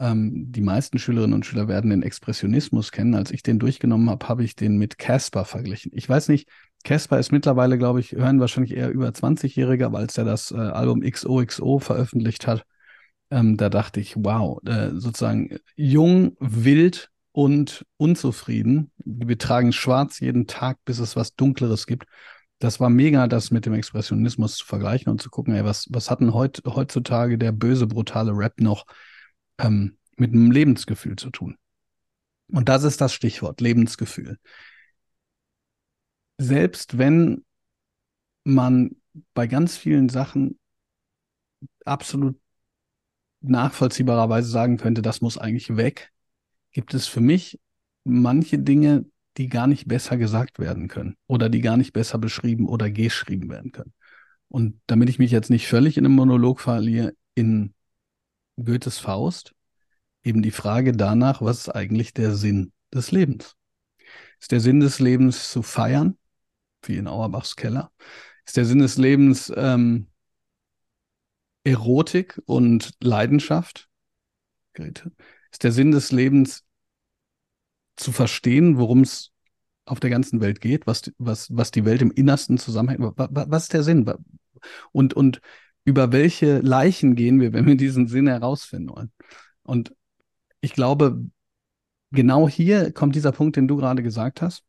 ähm, 0.00 0.50
die 0.50 0.60
meisten 0.60 0.98
Schülerinnen 0.98 1.34
und 1.34 1.46
Schüler 1.46 1.68
werden 1.68 1.90
den 1.90 2.02
Expressionismus 2.02 2.92
kennen. 2.92 3.14
Als 3.14 3.30
ich 3.30 3.42
den 3.42 3.58
durchgenommen 3.58 4.10
habe, 4.10 4.28
habe 4.28 4.44
ich 4.44 4.56
den 4.56 4.76
mit 4.76 4.98
Casper 4.98 5.44
verglichen. 5.44 5.92
Ich 5.94 6.08
weiß 6.08 6.28
nicht, 6.28 6.48
Casper 6.84 7.18
ist 7.18 7.32
mittlerweile, 7.32 7.78
glaube 7.78 8.00
ich, 8.00 8.12
hören 8.12 8.40
wahrscheinlich 8.40 8.76
eher 8.76 8.90
über 8.90 9.08
20-Jährige, 9.08 9.86
aber 9.86 9.98
als 9.98 10.18
er 10.18 10.24
das 10.24 10.50
äh, 10.50 10.56
Album 10.56 11.00
XOXO 11.00 11.78
veröffentlicht 11.78 12.46
hat, 12.46 12.64
ähm, 13.30 13.56
da 13.56 13.70
dachte 13.70 14.00
ich, 14.00 14.14
wow, 14.16 14.60
äh, 14.66 14.90
sozusagen 14.94 15.56
jung, 15.76 16.36
wild 16.40 17.10
und 17.32 17.84
unzufrieden. 17.96 18.92
Wir 18.98 19.38
tragen 19.38 19.72
schwarz 19.72 20.20
jeden 20.20 20.46
Tag, 20.46 20.78
bis 20.84 20.98
es 20.98 21.16
was 21.16 21.34
Dunkleres 21.34 21.86
gibt. 21.86 22.06
Das 22.58 22.80
war 22.80 22.90
mega, 22.90 23.26
das 23.26 23.50
mit 23.50 23.66
dem 23.66 23.74
Expressionismus 23.74 24.56
zu 24.56 24.66
vergleichen 24.66 25.10
und 25.10 25.20
zu 25.20 25.30
gucken, 25.30 25.54
ey, 25.54 25.64
was, 25.64 25.86
was 25.90 26.10
hat 26.10 26.20
denn 26.20 26.34
heut, 26.34 26.62
heutzutage 26.66 27.38
der 27.38 27.52
böse, 27.52 27.86
brutale 27.86 28.32
Rap 28.36 28.60
noch? 28.60 28.86
Ähm, 29.58 29.96
mit 30.16 30.32
einem 30.32 30.50
Lebensgefühl 30.50 31.16
zu 31.16 31.30
tun. 31.30 31.56
Und 32.48 32.68
das 32.68 32.84
ist 32.84 33.00
das 33.00 33.12
Stichwort, 33.14 33.60
Lebensgefühl. 33.60 34.38
Selbst 36.38 36.98
wenn 36.98 37.44
man 38.44 38.96
bei 39.32 39.46
ganz 39.46 39.76
vielen 39.76 40.08
Sachen 40.08 40.58
absolut 41.84 42.38
nachvollziehbarerweise 43.40 44.48
sagen 44.48 44.76
könnte, 44.76 45.02
das 45.02 45.20
muss 45.20 45.38
eigentlich 45.38 45.76
weg, 45.76 46.12
gibt 46.72 46.94
es 46.94 47.06
für 47.06 47.20
mich 47.20 47.60
manche 48.04 48.58
Dinge, 48.58 49.06
die 49.36 49.48
gar 49.48 49.66
nicht 49.66 49.86
besser 49.88 50.16
gesagt 50.16 50.58
werden 50.58 50.88
können 50.88 51.16
oder 51.26 51.48
die 51.48 51.60
gar 51.60 51.76
nicht 51.76 51.92
besser 51.92 52.18
beschrieben 52.18 52.68
oder 52.68 52.90
geschrieben 52.90 53.50
werden 53.50 53.72
können. 53.72 53.92
Und 54.48 54.80
damit 54.86 55.08
ich 55.08 55.18
mich 55.18 55.30
jetzt 55.30 55.50
nicht 55.50 55.66
völlig 55.66 55.96
in 55.96 56.04
einem 56.04 56.14
Monolog 56.14 56.60
verliere, 56.60 57.14
in 57.34 57.74
Goethes 58.56 58.98
Faust 58.98 59.54
eben 60.22 60.42
die 60.42 60.50
Frage 60.50 60.92
danach, 60.92 61.42
was 61.42 61.60
ist 61.60 61.68
eigentlich 61.68 62.14
der 62.14 62.34
Sinn 62.34 62.72
des 62.92 63.10
Lebens? 63.10 63.56
Ist 64.40 64.52
der 64.52 64.60
Sinn 64.60 64.80
des 64.80 64.98
Lebens 64.98 65.50
zu 65.50 65.62
feiern, 65.62 66.18
wie 66.82 66.96
in 66.96 67.08
Auerbachs 67.08 67.56
Keller? 67.56 67.92
Ist 68.46 68.56
der 68.56 68.64
Sinn 68.64 68.78
des 68.78 68.96
Lebens 68.96 69.52
ähm, 69.56 70.08
Erotik 71.64 72.40
und 72.46 72.92
Leidenschaft? 73.02 73.88
Grete. 74.74 75.12
Ist 75.50 75.62
der 75.62 75.72
Sinn 75.72 75.92
des 75.92 76.12
Lebens 76.12 76.64
zu 77.96 78.12
verstehen, 78.12 78.76
worum 78.76 79.02
es 79.02 79.30
auf 79.86 80.00
der 80.00 80.10
ganzen 80.10 80.40
Welt 80.40 80.60
geht, 80.60 80.86
was, 80.86 81.12
was, 81.18 81.48
was 81.54 81.70
die 81.70 81.84
Welt 81.84 82.02
im 82.02 82.10
Innersten 82.10 82.58
zusammenhängt? 82.58 83.14
Was 83.16 83.64
ist 83.64 83.72
der 83.72 83.82
Sinn? 83.82 84.10
Und, 84.92 85.14
und 85.14 85.40
über 85.84 86.12
welche 86.12 86.60
Leichen 86.60 87.14
gehen 87.16 87.40
wir, 87.40 87.52
wenn 87.52 87.66
wir 87.66 87.76
diesen 87.76 88.08
Sinn 88.08 88.26
herausfinden 88.26 88.90
wollen? 88.90 89.12
Und 89.62 89.94
ich 90.60 90.72
glaube, 90.74 91.24
genau 92.12 92.48
hier 92.48 92.92
kommt 92.92 93.14
dieser 93.16 93.32
Punkt, 93.32 93.56
den 93.56 93.68
du 93.68 93.76
gerade 93.76 94.02
gesagt 94.02 94.42
hast. 94.42 94.64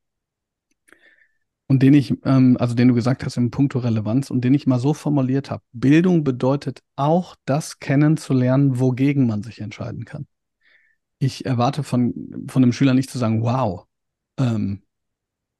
und 1.67 1.81
den 1.81 1.93
ich, 1.93 2.13
ähm, 2.25 2.57
also 2.59 2.75
den 2.75 2.87
du 2.89 2.93
gesagt 2.93 3.25
hast 3.25 3.37
im 3.37 3.49
Punkto 3.51 3.79
Relevanz 3.79 4.29
und 4.29 4.41
den 4.43 4.53
ich 4.53 4.67
mal 4.67 4.79
so 4.79 4.93
formuliert 4.93 5.49
habe. 5.49 5.63
Bildung 5.73 6.23
bedeutet 6.23 6.81
auch 6.95 7.35
das 7.45 7.79
kennenzulernen, 7.79 8.79
wogegen 8.79 9.25
man 9.27 9.41
sich 9.43 9.61
entscheiden 9.61 10.05
kann. 10.05 10.27
Ich 11.19 11.45
erwarte 11.45 11.83
von, 11.83 12.45
von 12.47 12.63
einem 12.63 12.73
Schüler 12.73 12.93
nicht 12.93 13.09
zu 13.09 13.17
sagen, 13.17 13.41
wow, 13.41 13.87
ähm, 14.37 14.83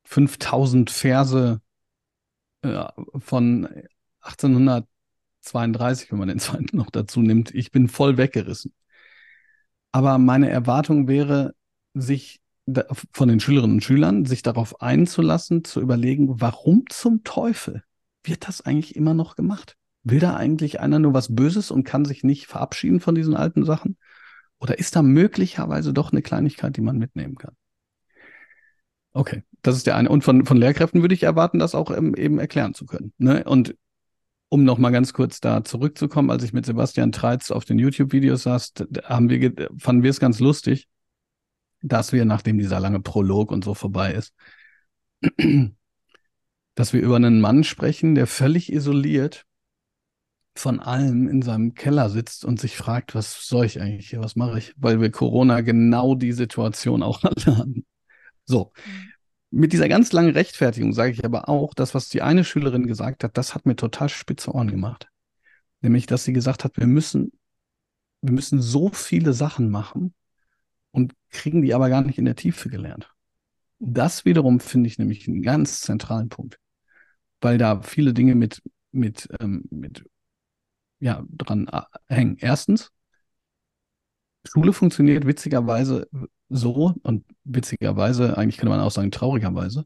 5000 0.06 0.92
Verse 0.92 1.62
äh, 2.62 2.86
von 3.18 3.68
1832, 5.46 6.12
wenn 6.12 6.20
man 6.20 6.28
den 6.28 6.40
zweiten 6.40 6.78
noch 6.78 6.90
dazu 6.90 7.22
nimmt. 7.22 7.54
Ich 7.54 7.72
bin 7.72 7.88
voll 7.88 8.18
weggerissen. 8.18 8.74
Aber 9.92 10.18
meine 10.18 10.50
Erwartung 10.50 11.08
wäre, 11.08 11.54
sich 11.94 12.42
von 13.14 13.28
den 13.28 13.40
Schülerinnen 13.40 13.78
und 13.78 13.84
Schülern, 13.84 14.26
sich 14.26 14.42
darauf 14.42 14.82
einzulassen, 14.82 15.64
zu 15.64 15.82
überlegen, 15.82 16.42
warum 16.42 16.86
zum 16.90 17.24
Teufel 17.24 17.84
wird 18.24 18.48
das 18.48 18.62
eigentlich 18.62 18.96
immer 18.96 19.14
noch 19.14 19.36
gemacht? 19.36 19.78
Will 20.04 20.20
da 20.20 20.36
eigentlich 20.36 20.80
einer 20.80 21.00
nur 21.00 21.14
was 21.14 21.36
Böses 21.36 21.72
und 21.72 21.84
kann 21.84 22.06
sich 22.06 22.24
nicht 22.24 22.48
verabschieden 22.48 23.00
von 23.00 23.16
diesen 23.16 23.36
alten 23.36 23.64
Sachen? 23.66 23.98
Oder 24.60 24.80
ist 24.80 24.96
da 24.96 25.02
möglicherweise 25.02 25.94
doch 25.94 26.12
eine 26.12 26.22
Kleinigkeit, 26.22 26.76
die 26.76 26.82
man 26.82 26.98
mitnehmen 26.98 27.36
kann? 27.36 27.56
Okay, 29.14 29.44
das 29.62 29.78
ist 29.78 29.88
der 29.88 29.96
eine. 29.96 30.10
Und 30.10 30.24
von, 30.24 30.46
von 30.46 30.58
Lehrkräften 30.58 31.02
würde 31.02 31.16
ich 31.16 31.24
erwarten, 31.24 31.60
das 31.60 31.76
auch 31.76 31.92
ähm, 31.92 32.16
eben 32.16 32.38
erklären 32.40 32.74
zu 32.74 32.86
können. 32.86 33.14
Ne? 33.18 33.44
Und 33.46 33.76
um 34.50 34.64
noch 34.64 34.78
mal 34.78 34.92
ganz 34.92 35.14
kurz 35.14 35.40
da 35.40 35.64
zurückzukommen, 35.64 36.30
als 36.30 36.44
ich 36.44 36.54
mit 36.54 36.66
Sebastian 36.66 37.12
Treitz 37.12 37.52
auf 37.52 37.66
den 37.66 37.80
YouTube-Videos 37.80 38.44
saß, 38.44 38.74
haben 39.04 39.30
wir, 39.30 39.70
fanden 39.78 40.04
wir 40.04 40.10
es 40.10 40.20
ganz 40.20 40.40
lustig, 40.40 40.88
dass 41.82 42.14
wir, 42.14 42.26
nachdem 42.26 42.58
dieser 42.58 42.80
lange 42.80 43.00
Prolog 43.00 43.52
und 43.52 43.64
so 43.64 43.74
vorbei 43.74 44.14
ist, 44.14 44.34
dass 46.76 46.94
wir 46.94 47.02
über 47.02 47.16
einen 47.16 47.42
Mann 47.42 47.64
sprechen, 47.64 48.16
der 48.16 48.28
völlig 48.28 48.72
isoliert 48.72 49.46
von 50.58 50.80
allem 50.80 51.28
in 51.28 51.42
seinem 51.42 51.74
Keller 51.74 52.10
sitzt 52.10 52.46
und 52.46 52.60
sich 52.60 52.78
fragt, 52.78 53.14
was 53.14 53.46
soll 53.48 53.66
ich 53.66 53.82
eigentlich 53.82 54.10
hier, 54.10 54.22
was 54.22 54.36
mache 54.36 54.58
ich? 54.58 54.74
Weil 54.78 55.02
wir 55.02 55.12
Corona 55.12 55.62
genau 55.62 56.16
die 56.16 56.32
Situation 56.32 57.04
auch 57.04 57.24
alle 57.24 57.58
hatten. 57.58 57.86
So. 58.46 58.72
Mit 59.56 59.74
dieser 59.74 59.88
ganz 59.88 60.12
langen 60.12 60.34
Rechtfertigung 60.34 60.94
sage 60.94 61.12
ich 61.12 61.24
aber 61.24 61.48
auch, 61.48 61.74
das, 61.74 61.94
was 61.96 62.10
die 62.10 62.22
eine 62.22 62.44
Schülerin 62.44 62.88
gesagt 62.88 63.24
hat, 63.24 63.38
das 63.38 63.56
hat 63.56 63.66
mir 63.66 63.76
total 63.76 64.10
spitze 64.10 64.52
Ohren 64.52 64.70
gemacht. 64.70 65.08
Nämlich, 65.82 66.08
dass 66.08 66.24
sie 66.24 66.34
gesagt 66.34 66.64
hat, 66.64 66.78
wir 66.78 66.88
müssen, 66.88 67.32
wir 68.22 68.34
müssen 68.34 68.62
so 68.62 68.90
viele 68.90 69.34
Sachen 69.34 69.70
machen, 69.70 70.14
und 70.96 71.14
kriegen 71.30 71.62
die 71.62 71.74
aber 71.74 71.90
gar 71.90 72.02
nicht 72.02 72.18
in 72.18 72.24
der 72.24 72.38
Tiefe 72.38 72.70
gelernt. 72.70 73.14
Das 73.80 74.24
wiederum 74.24 74.62
finde 74.62 74.88
ich 74.88 74.98
nämlich 74.98 75.28
einen 75.28 75.42
ganz 75.42 75.82
zentralen 75.82 76.30
Punkt, 76.30 76.58
weil 77.42 77.58
da 77.58 77.82
viele 77.82 78.14
Dinge 78.14 78.34
mit, 78.34 78.62
mit, 78.94 79.28
ähm, 79.42 79.66
mit 79.70 80.06
ja, 81.00 81.26
dran 81.30 81.68
äh, 81.68 81.82
hängen. 82.08 82.38
Erstens, 82.40 82.94
Schule 84.48 84.72
funktioniert 84.72 85.28
witzigerweise 85.28 86.08
so 86.50 86.94
und 87.04 87.26
witzigerweise, 87.44 88.38
eigentlich 88.38 88.58
könnte 88.58 88.70
man 88.70 88.80
auch 88.80 88.92
sagen 88.92 89.12
traurigerweise, 89.12 89.86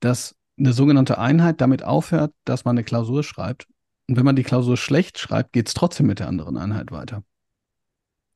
dass 0.00 0.36
eine 0.58 0.72
sogenannte 0.72 1.18
Einheit 1.18 1.60
damit 1.60 1.82
aufhört, 1.82 2.32
dass 2.44 2.64
man 2.64 2.76
eine 2.76 2.84
Klausur 2.84 3.22
schreibt. 3.24 3.66
Und 4.08 4.16
wenn 4.16 4.24
man 4.24 4.36
die 4.36 4.42
Klausur 4.42 4.76
schlecht 4.76 5.18
schreibt, 5.18 5.52
geht 5.52 5.68
es 5.68 5.74
trotzdem 5.74 6.06
mit 6.06 6.18
der 6.18 6.28
anderen 6.28 6.56
Einheit 6.56 6.90
weiter. 6.92 7.24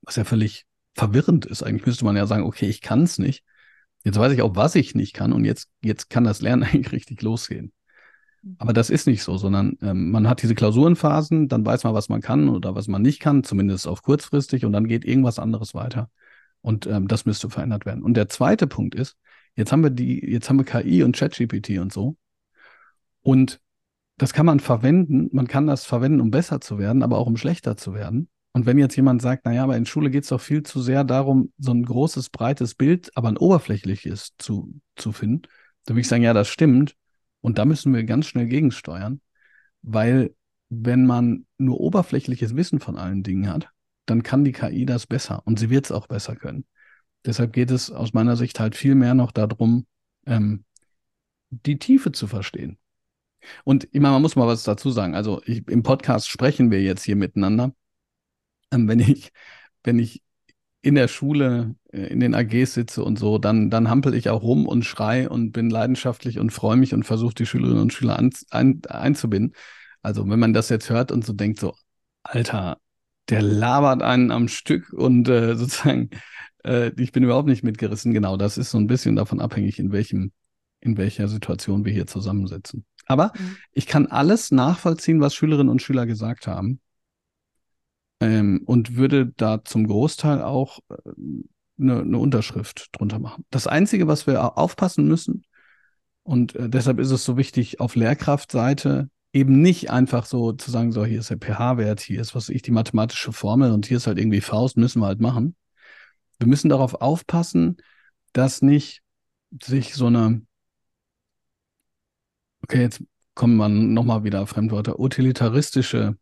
Was 0.03 0.17
ja 0.17 0.25
völlig 0.25 0.65
verwirrend 0.95 1.45
ist. 1.47 1.63
Eigentlich 1.63 1.87
müsste 1.87 2.05
man 2.05 2.17
ja 2.17 2.27
sagen, 2.27 2.45
okay, 2.45 2.67
ich 2.67 2.81
kann 2.81 3.03
es 3.03 3.19
nicht. 3.19 3.45
Jetzt 4.05 4.19
weiß 4.19 4.33
ich 4.33 4.43
auch, 4.43 4.55
was 4.55 4.75
ich 4.75 4.95
nicht 4.95 5.15
kann 5.15 5.33
und 5.33 5.45
jetzt, 5.45 5.69
jetzt 5.83 6.11
kann 6.11 6.25
das 6.25 6.41
Lernen 6.41 6.63
eigentlich 6.65 6.93
richtig 6.93 7.23
losgehen. 7.23 7.73
Aber 8.59 8.73
das 8.73 8.91
ist 8.91 9.07
nicht 9.07 9.25
so, 9.25 9.37
sondern 9.37 9.77
ähm, 9.83 10.11
man 10.13 10.29
hat 10.29 10.43
diese 10.43 10.55
Klausurenphasen, 10.55 11.49
dann 11.49 11.67
weiß 11.67 11.83
man, 11.83 11.95
was 11.95 12.09
man 12.09 12.21
kann 12.21 12.49
oder 12.49 12.77
was 12.77 12.87
man 12.87 13.03
nicht 13.03 13.19
kann, 13.19 13.43
zumindest 13.43 13.89
auf 13.89 14.03
kurzfristig, 14.03 14.65
und 14.65 14.73
dann 14.73 14.87
geht 14.87 15.05
irgendwas 15.05 15.41
anderes 15.41 15.75
weiter. 15.75 16.11
Und 16.67 16.89
ähm, 16.89 17.07
das 17.07 17.27
müsste 17.27 17.49
verändert 17.49 17.87
werden. 17.87 18.03
Und 18.03 18.15
der 18.15 18.29
zweite 18.29 18.67
Punkt 18.67 18.97
ist, 18.97 19.17
jetzt 19.55 19.71
haben 19.71 19.85
wir 19.85 19.91
die, 19.91 20.19
jetzt 20.29 20.51
haben 20.51 20.59
wir 20.59 20.65
KI 20.65 21.05
und 21.05 21.15
ChatGPT 21.15 21.79
und 21.79 21.93
so. 21.93 22.17
Und 23.23 23.61
das 24.17 24.33
kann 24.33 24.47
man 24.47 24.59
verwenden, 24.59 25.29
man 25.31 25.47
kann 25.47 25.69
das 25.69 25.85
verwenden, 25.85 26.21
um 26.21 26.33
besser 26.33 26.61
zu 26.61 26.81
werden, 26.81 27.05
aber 27.05 27.19
auch 27.19 27.29
um 27.29 27.37
schlechter 27.37 27.77
zu 27.77 27.95
werden. 27.95 28.29
Und 28.53 28.67
wenn 28.67 28.79
jetzt 28.79 28.97
jemand 28.97 29.23
sagt, 29.23 29.45
naja, 29.45 29.63
aber 29.63 29.77
in 29.77 29.87
Schule 29.87 30.11
geht 30.11 30.25
es 30.25 30.31
doch 30.31 30.41
viel 30.41 30.65
zu 30.65 30.83
sehr 30.83 31.05
darum, 31.05 31.53
so 31.57 31.71
ein 31.71 31.85
großes, 31.85 32.31
breites 32.31 32.75
Bild, 32.75 33.17
aber 33.17 33.29
ein 33.29 33.37
oberflächliches 33.37 34.33
zu, 34.37 34.75
zu 34.97 35.13
finden, 35.13 35.43
dann 35.85 35.95
würde 35.95 36.01
ich 36.01 36.09
sagen, 36.09 36.25
ja, 36.25 36.35
das 36.35 36.49
stimmt. 36.49 36.97
Und 37.43 37.59
da 37.59 37.65
müssen 37.65 37.95
wir 37.95 38.03
ganz 38.03 38.27
schnell 38.27 38.47
gegensteuern, 38.47 39.21
weil 39.83 40.35
wenn 40.69 41.07
man 41.07 41.47
nur 41.59 41.79
oberflächliches 41.79 42.57
Wissen 42.57 42.81
von 42.81 42.97
allen 42.97 43.23
Dingen 43.23 43.49
hat, 43.49 43.69
dann 44.07 44.23
kann 44.23 44.45
die 44.45 44.53
KI 44.53 44.87
das 44.87 45.07
besser 45.07 45.43
und 45.45 45.59
sie 45.59 45.71
wird 45.71 45.87
es 45.87 45.93
auch 45.93 46.07
besser 46.07 46.37
können. 46.37 46.65
Deshalb 47.25 47.53
geht 47.53 47.71
es 47.71 47.91
aus 47.91 48.13
meiner 48.13 48.37
Sicht 48.37 48.61
halt 48.61 48.77
viel 48.77 48.95
mehr 48.95 49.15
noch 49.15 49.33
darum, 49.33 49.87
ähm, 50.27 50.65
die 51.51 51.79
Tiefe 51.79 52.13
zu 52.13 52.27
verstehen. 52.27 52.79
Und 53.65 53.85
ich 53.93 54.01
meine, 54.01 54.15
man 54.15 54.23
muss 54.23 54.37
mal 54.37 54.47
was 54.47 54.65
dazu 54.65 54.91
sagen. 54.91 55.15
Also 55.15 55.43
ich, 55.45 55.67
im 55.69 55.83
Podcast 55.83 56.29
sprechen 56.29 56.71
wir 56.71 56.83
jetzt 56.83 57.05
hier 57.05 57.17
miteinander. 57.17 57.75
Ähm, 58.73 58.89
wenn 58.89 59.01
ich, 59.01 59.31
wenn 59.85 59.99
ich 59.99 60.23
in 60.83 60.95
der 60.95 61.09
Schule, 61.09 61.75
äh, 61.93 62.07
in 62.07 62.21
den 62.21 62.35
AGs 62.35 62.75
sitze 62.75 63.03
und 63.05 63.19
so, 63.19 63.39
dann, 63.39 63.71
dann 63.71 63.91
hampel 63.91 64.15
ich 64.15 64.31
auch 64.31 64.43
rum 64.43 64.67
und 64.67 64.85
schrei 64.85 65.29
und 65.29 65.53
bin 65.53 65.71
leidenschaftlich 65.71 66.39
und 66.39 66.51
freue 66.53 66.77
mich 66.77 66.95
und 66.95 67.05
versuche 67.05 67.35
die 67.35 67.47
Schülerinnen 67.47 67.83
und 67.83 67.93
Schüler 67.93 68.19
an, 68.19 68.31
ein, 68.51 68.83
einzubinden. 68.89 69.55
Also 70.03 70.29
wenn 70.29 70.39
man 70.39 70.53
das 70.53 70.69
jetzt 70.69 70.91
hört 70.91 71.13
und 71.13 71.25
so 71.25 71.33
denkt, 71.33 71.61
so, 71.61 71.75
Alter, 72.23 72.79
der 73.29 73.43
labert 73.43 74.03
einen 74.03 74.31
am 74.31 74.49
Stück 74.49 74.93
und 74.93 75.29
äh, 75.29 75.57
sozusagen, 75.57 76.11
äh, 76.65 76.93
ich 77.01 77.13
bin 77.13 77.25
überhaupt 77.25 77.49
nicht 77.49 77.63
mitgerissen. 77.63 78.13
Genau, 78.13 78.37
das 78.37 78.59
ist 78.59 78.71
so 78.71 78.79
ein 78.79 78.87
bisschen 78.87 79.17
davon 79.17 79.41
abhängig, 79.41 79.79
in 79.79 79.93
welchem, 79.93 80.33
in 80.81 80.97
welcher 80.97 81.29
Situation 81.29 81.85
wir 81.85 81.93
hier 81.93 82.07
zusammensitzen. 82.07 82.85
Aber 83.07 83.33
mhm. 83.39 83.57
ich 83.73 83.87
kann 83.87 84.07
alles 84.07 84.51
nachvollziehen, 84.51 85.21
was 85.21 85.35
Schülerinnen 85.35 85.71
und 85.71 85.83
Schüler 85.83 86.07
gesagt 86.07 86.47
haben 86.47 86.81
ähm, 88.21 88.63
und 88.67 88.97
würde 88.97 89.33
da 89.37 89.65
zum 89.65 89.87
Großteil 89.87 90.43
auch 90.43 90.81
eine, 91.79 91.95
äh, 91.95 92.03
eine 92.03 92.19
Unterschrift 92.19 92.89
drunter 92.93 93.19
machen. 93.19 93.45
Das 93.51 93.67
Einzige, 93.67 94.07
was 94.07 94.27
wir 94.27 94.59
aufpassen 94.59 95.07
müssen, 95.07 95.45
und 96.23 96.57
äh, 96.57 96.69
deshalb 96.69 96.99
ist 96.99 97.13
es 97.13 97.25
so 97.25 97.37
wichtig, 97.37 97.81
auf 97.81 97.95
Lehrkraftseite 97.95 99.09
eben 99.33 99.61
nicht 99.61 99.91
einfach 99.91 100.27
so 100.27 100.53
zu 100.53 100.71
sagen, 100.71 100.93
so, 100.93 101.05
hier 101.05 101.21
ist 101.21 101.31
der 101.31 101.39
pH-Wert, 101.39 102.01
hier 102.01 102.21
ist, 102.21 102.35
was 102.35 102.49
ich, 102.49 102.63
die 102.63 102.71
mathematische 102.71 103.33
Formel 103.33 103.71
und 103.73 103.87
hier 103.87 103.99
ist 103.99 104.07
halt 104.07 104.19
irgendwie 104.19 104.41
Faust, 104.41 104.77
müssen 104.77 105.01
wir 105.01 105.07
halt 105.07 105.21
machen. 105.21 105.57
Wir 106.39 106.47
müssen 106.47 106.69
darauf 106.69 106.95
aufpassen, 106.95 107.77
dass 108.33 108.63
nicht 108.63 109.03
sich 109.63 109.95
so 109.95 110.07
eine, 110.07 110.43
okay, 112.63 112.83
jetzt 112.83 113.03
kommen 113.35 113.57
wir 113.57 113.69
nochmal 113.69 114.25
wieder 114.25 114.47
Fremdwörter, 114.47 114.99
utilitaristische 114.99 116.17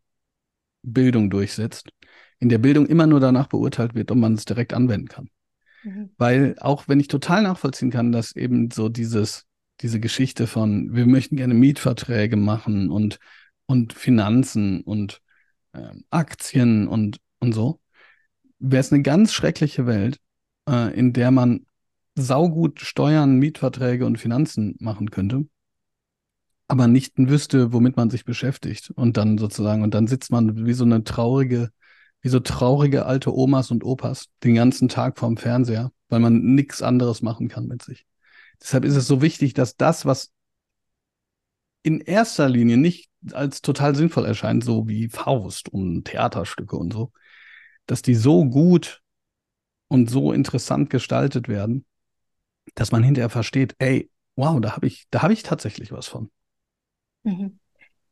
Bildung 0.83 1.31
durchsetzt, 1.31 1.91
in 2.39 2.49
der 2.49 2.59
Bildung 2.59 2.87
immer 2.87 3.07
nur 3.07 3.21
danach 3.21 3.47
beurteilt 3.47 3.95
wird, 3.95 4.11
ob 4.11 4.19
man 4.19 4.35
es 4.35 4.45
direkt 4.45 4.75
anwenden 4.75 5.09
kann. 5.09 5.31
Mhm. 5.83 6.11
Weil 6.19 6.57
auch 6.61 6.89
wenn 6.89 7.01
ich 7.01 7.09
total 7.09 7.43
nachvollziehen 7.43 7.91
kann, 7.91 8.13
dass 8.13 8.35
eben 8.37 8.71
so 8.71 8.89
dieses, 8.89 9.47
diese 9.81 10.01
Geschichte 10.01 10.47
von, 10.47 10.95
wir 10.95 11.07
möchten 11.07 11.37
gerne 11.37 11.55
Mietverträge 11.55 12.37
machen 12.37 12.91
und, 12.91 13.19
und 13.67 13.93
Finanzen 13.93 14.83
und 14.83 15.21
äh, 15.73 15.91
Aktien 16.11 16.89
und, 16.89 17.19
und 17.41 17.53
so, 17.53 17.81
wäre 18.59 18.81
es 18.81 18.93
eine 18.93 19.03
ganz 19.03 19.33
schreckliche 19.33 19.87
Welt, 19.87 20.19
äh, 20.69 20.97
in 20.97 21.13
der 21.13 21.31
man 21.31 21.67
saugut 22.15 22.81
Steuern, 22.81 23.39
Mietverträge 23.39 24.07
und 24.07 24.19
Finanzen 24.19 24.77
machen 24.79 25.11
könnte 25.11 25.47
aber 26.69 26.87
nicht 26.87 27.13
wüsste, 27.17 27.73
womit 27.73 27.97
man 27.97 28.11
sich 28.11 28.25
beschäftigt. 28.25 28.91
Und 28.91 29.17
dann 29.17 29.39
sozusagen, 29.39 29.83
und 29.83 29.95
dann 29.95 30.07
sitzt 30.07 30.31
man 30.31 30.67
wie 30.67 30.73
so 30.73 30.85
eine 30.85 31.05
traurige, 31.05 31.71
wie 32.23 32.29
so 32.29 32.41
traurige 32.41 33.07
alte 33.07 33.35
Omas 33.35 33.71
und 33.71 33.85
Opas 33.85 34.27
den 34.43 34.55
ganzen 34.55 34.89
Tag 34.89 35.19
vorm 35.19 35.37
Fernseher, 35.37 35.93
weil 36.09 36.21
man 36.21 36.55
nichts 36.55 36.83
anderes 36.83 37.23
machen 37.23 37.49
kann 37.49 37.67
mit 37.67 37.83
sich. 37.83 38.07
Deshalb 38.61 38.85
ist 38.85 38.97
es 38.97 39.07
so 39.07 39.23
wichtig, 39.23 39.55
dass 39.55 39.77
das, 39.77 40.07
was 40.07 40.33
in 41.83 42.01
erster 42.01 42.49
Linie 42.49 42.77
nicht 42.77 43.11
als 43.33 43.63
total 43.63 43.95
sinnvoll 43.95 44.25
erscheint, 44.25 44.65
so 44.65 44.89
wie 44.89 45.09
Faust 45.09 45.69
und 45.69 46.05
Theaterstücke 46.05 46.77
und 46.77 46.93
so, 46.93 47.13
dass 47.87 48.03
die 48.03 48.15
so 48.15 48.45
gut 48.45 49.03
und 49.89 50.11
so 50.11 50.33
interessant 50.33 50.91
gestaltet 50.91 51.49
werden, 51.49 51.85
dass 52.75 52.93
man 52.93 53.03
hinterher 53.03 53.31
versteht, 53.31 53.75
ey, 53.79 54.11
wow, 54.37 54.61
da 54.61 54.77
habe 54.77 54.87
ich, 54.87 55.07
da 55.11 55.23
habe 55.23 55.33
ich 55.33 55.43
tatsächlich 55.43 55.93
was 55.93 56.07
von. 56.07 56.31
Mhm. 57.23 57.59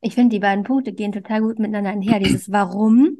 Ich 0.04 0.16
finde, 0.16 0.34
die 0.34 0.40
beiden 0.40 0.64
Punkte 0.64 0.92
gehen 0.92 1.12
total 1.12 1.42
gut 1.42 1.60
miteinander 1.60 1.90
einher. 1.90 2.18
Dieses 2.18 2.50
Warum, 2.50 3.18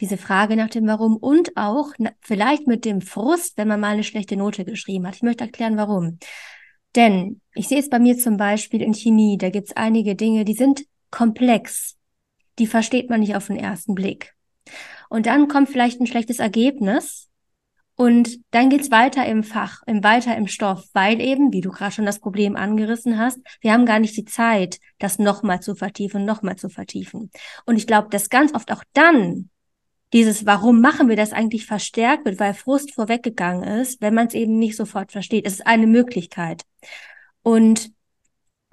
diese 0.00 0.16
Frage 0.16 0.56
nach 0.56 0.70
dem 0.70 0.86
Warum 0.86 1.16
und 1.18 1.56
auch 1.56 1.92
na, 1.98 2.10
vielleicht 2.20 2.66
mit 2.66 2.86
dem 2.86 3.02
Frust, 3.02 3.58
wenn 3.58 3.68
man 3.68 3.80
mal 3.80 3.92
eine 3.92 4.02
schlechte 4.02 4.36
Note 4.36 4.64
geschrieben 4.64 5.06
hat. 5.06 5.16
Ich 5.16 5.22
möchte 5.22 5.44
erklären, 5.44 5.76
warum. 5.76 6.18
Denn 6.96 7.40
ich 7.54 7.68
sehe 7.68 7.78
es 7.78 7.88
bei 7.88 7.98
mir 7.98 8.18
zum 8.18 8.36
Beispiel 8.36 8.82
in 8.82 8.94
Chemie, 8.94 9.38
da 9.38 9.50
gibt 9.50 9.68
es 9.68 9.76
einige 9.76 10.14
Dinge, 10.14 10.44
die 10.44 10.54
sind 10.54 10.84
komplex. 11.10 11.96
Die 12.58 12.66
versteht 12.66 13.10
man 13.10 13.20
nicht 13.20 13.36
auf 13.36 13.46
den 13.46 13.56
ersten 13.56 13.94
Blick. 13.94 14.34
Und 15.08 15.26
dann 15.26 15.48
kommt 15.48 15.68
vielleicht 15.68 16.00
ein 16.00 16.06
schlechtes 16.06 16.38
Ergebnis 16.38 17.28
und 17.94 18.40
dann 18.50 18.70
geht's 18.70 18.90
weiter 18.90 19.26
im 19.26 19.42
Fach, 19.42 19.82
im 19.86 20.02
weiter 20.02 20.36
im 20.36 20.48
Stoff, 20.48 20.88
weil 20.94 21.20
eben, 21.20 21.52
wie 21.52 21.60
du 21.60 21.70
gerade 21.70 21.92
schon 21.92 22.06
das 22.06 22.20
Problem 22.20 22.56
angerissen 22.56 23.18
hast, 23.18 23.38
wir 23.60 23.72
haben 23.72 23.86
gar 23.86 23.98
nicht 23.98 24.16
die 24.16 24.24
Zeit, 24.24 24.80
das 24.98 25.18
nochmal 25.18 25.60
zu 25.60 25.74
vertiefen, 25.74 26.24
nochmal 26.24 26.56
zu 26.56 26.68
vertiefen. 26.68 27.30
Und 27.66 27.76
ich 27.76 27.86
glaube, 27.86 28.08
dass 28.10 28.30
ganz 28.30 28.54
oft 28.54 28.72
auch 28.72 28.82
dann 28.94 29.50
dieses, 30.12 30.44
warum 30.44 30.80
machen 30.80 31.08
wir 31.08 31.16
das 31.16 31.32
eigentlich 31.32 31.66
verstärkt 31.66 32.24
wird, 32.24 32.38
weil 32.38 32.54
Frust 32.54 32.94
vorweggegangen 32.94 33.64
ist, 33.80 34.00
wenn 34.00 34.14
man 34.14 34.26
es 34.26 34.34
eben 34.34 34.58
nicht 34.58 34.76
sofort 34.76 35.12
versteht. 35.12 35.46
Es 35.46 35.54
ist 35.54 35.66
eine 35.66 35.86
Möglichkeit. 35.86 36.64
Und 37.42 37.92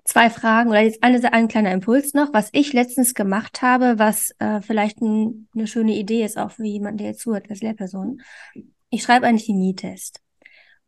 zwei 0.04 0.30
Fragen 0.30 0.69
oder 0.69 0.82
jetzt 0.82 1.04
eine, 1.04 1.32
ein 1.32 1.47
kleiner 1.47 1.71
Impuls 1.71 2.13
noch, 2.13 2.34
was 2.34 2.49
ich 2.52 2.73
letztens 2.73 3.13
gemacht 3.13 3.62
habe, 3.62 3.99
was 3.99 4.32
äh, 4.39 4.62
vielleicht 4.62 5.02
ein, 5.02 5.47
eine 5.56 5.67
schöne 5.67 5.95
Idee 5.95 6.25
ist, 6.25 6.38
auch 6.38 6.52
für 6.52 6.65
jemanden, 6.65 6.97
der 6.97 7.08
jetzt 7.08 7.21
zuhört 7.21 7.49
als 7.49 7.62
Lehrperson. 7.62 8.21
Ich 8.89 9.04
schreibe 9.04 9.28
einen 9.28 9.38
Chemietest 9.38 10.21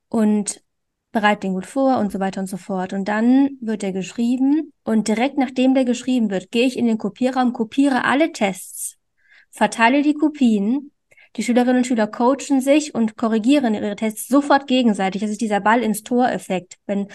und 0.10 0.64
bereite 1.12 1.42
den 1.42 1.54
gut 1.54 1.66
vor 1.66 1.98
und 1.98 2.12
so 2.12 2.20
weiter 2.20 2.42
und 2.42 2.48
so 2.48 2.58
fort. 2.58 2.94
Und 2.94 3.08
dann 3.08 3.58
wird 3.62 3.84
er 3.84 3.92
geschrieben 3.92 4.74
und 4.84 5.08
direkt 5.08 5.38
nachdem 5.38 5.76
der 5.76 5.86
geschrieben 5.86 6.30
wird, 6.30 6.52
gehe 6.52 6.66
ich 6.66 6.78
in 6.78 6.88
den 6.88 6.98
Kopierraum, 6.98 7.54
kopiere 7.54 8.06
alle 8.06 8.32
Tests 8.32 8.98
verteile 9.52 10.02
die 10.02 10.14
Kopien. 10.14 10.92
Die 11.38 11.44
Schülerinnen 11.44 11.78
und 11.78 11.88
Schüler 11.88 12.08
coachen 12.08 12.60
sich 12.60 12.94
und 12.94 13.16
korrigieren 13.16 13.74
ihre 13.74 13.96
Tests 13.96 14.28
sofort 14.28 14.68
gegenseitig. 14.68 15.22
Das 15.22 15.32
ist 15.32 15.42
dieser 15.42 15.62
Ball 15.62 15.82
ins 15.82 16.04
Tor-Effekt. 16.04 16.78
Wenn, 16.88 17.08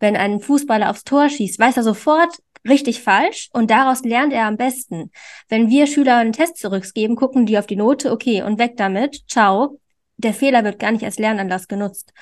wenn 0.00 0.16
ein 0.16 0.40
Fußballer 0.40 0.90
aufs 0.90 1.04
Tor 1.04 1.28
schießt, 1.28 1.58
weiß 1.58 1.76
er 1.76 1.82
sofort 1.82 2.38
richtig 2.68 3.02
falsch 3.02 3.48
und 3.52 3.70
daraus 3.70 4.02
lernt 4.02 4.32
er 4.32 4.46
am 4.46 4.56
besten. 4.56 5.10
Wenn 5.48 5.70
wir 5.70 5.86
Schüler 5.86 6.16
einen 6.16 6.32
Test 6.32 6.58
zurückgeben, 6.58 7.16
gucken 7.16 7.46
die 7.46 7.58
auf 7.58 7.66
die 7.66 7.76
Note, 7.76 8.10
okay, 8.10 8.42
und 8.42 8.58
weg 8.58 8.76
damit, 8.76 9.28
ciao. 9.28 9.80
Der 10.16 10.34
Fehler 10.34 10.64
wird 10.64 10.78
gar 10.78 10.92
nicht 10.92 11.04
als 11.04 11.18
Lernanlass 11.18 11.68
genutzt. 11.68 12.12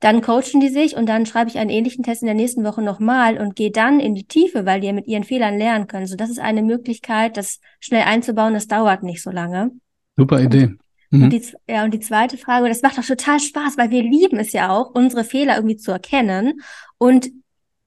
Dann 0.00 0.20
coachen 0.22 0.60
die 0.60 0.68
sich 0.68 0.96
und 0.96 1.08
dann 1.08 1.26
schreibe 1.26 1.50
ich 1.50 1.58
einen 1.58 1.70
ähnlichen 1.70 2.04
Test 2.04 2.22
in 2.22 2.26
der 2.26 2.34
nächsten 2.34 2.64
Woche 2.64 2.82
nochmal 2.82 3.38
und 3.38 3.56
gehe 3.56 3.72
dann 3.72 3.98
in 3.98 4.14
die 4.14 4.26
Tiefe, 4.26 4.64
weil 4.64 4.80
die 4.80 4.92
mit 4.92 5.08
ihren 5.08 5.24
Fehlern 5.24 5.58
lernen 5.58 5.88
können. 5.88 6.06
So, 6.06 6.16
das 6.16 6.30
ist 6.30 6.38
eine 6.38 6.62
Möglichkeit, 6.62 7.36
das 7.36 7.60
schnell 7.80 8.02
einzubauen. 8.02 8.54
Das 8.54 8.68
dauert 8.68 9.02
nicht 9.02 9.22
so 9.22 9.30
lange. 9.30 9.72
Super 10.16 10.40
Idee. 10.40 10.76
Mhm. 11.10 11.24
Und 11.24 11.30
die, 11.30 11.42
ja, 11.68 11.84
und 11.84 11.92
die 11.92 12.00
zweite 12.00 12.36
Frage, 12.38 12.68
das 12.68 12.82
macht 12.82 12.98
auch 12.98 13.04
total 13.04 13.40
Spaß, 13.40 13.76
weil 13.76 13.90
wir 13.90 14.02
lieben 14.02 14.38
es 14.38 14.52
ja 14.52 14.70
auch, 14.70 14.94
unsere 14.94 15.24
Fehler 15.24 15.56
irgendwie 15.56 15.76
zu 15.76 15.90
erkennen 15.90 16.60
und 16.98 17.30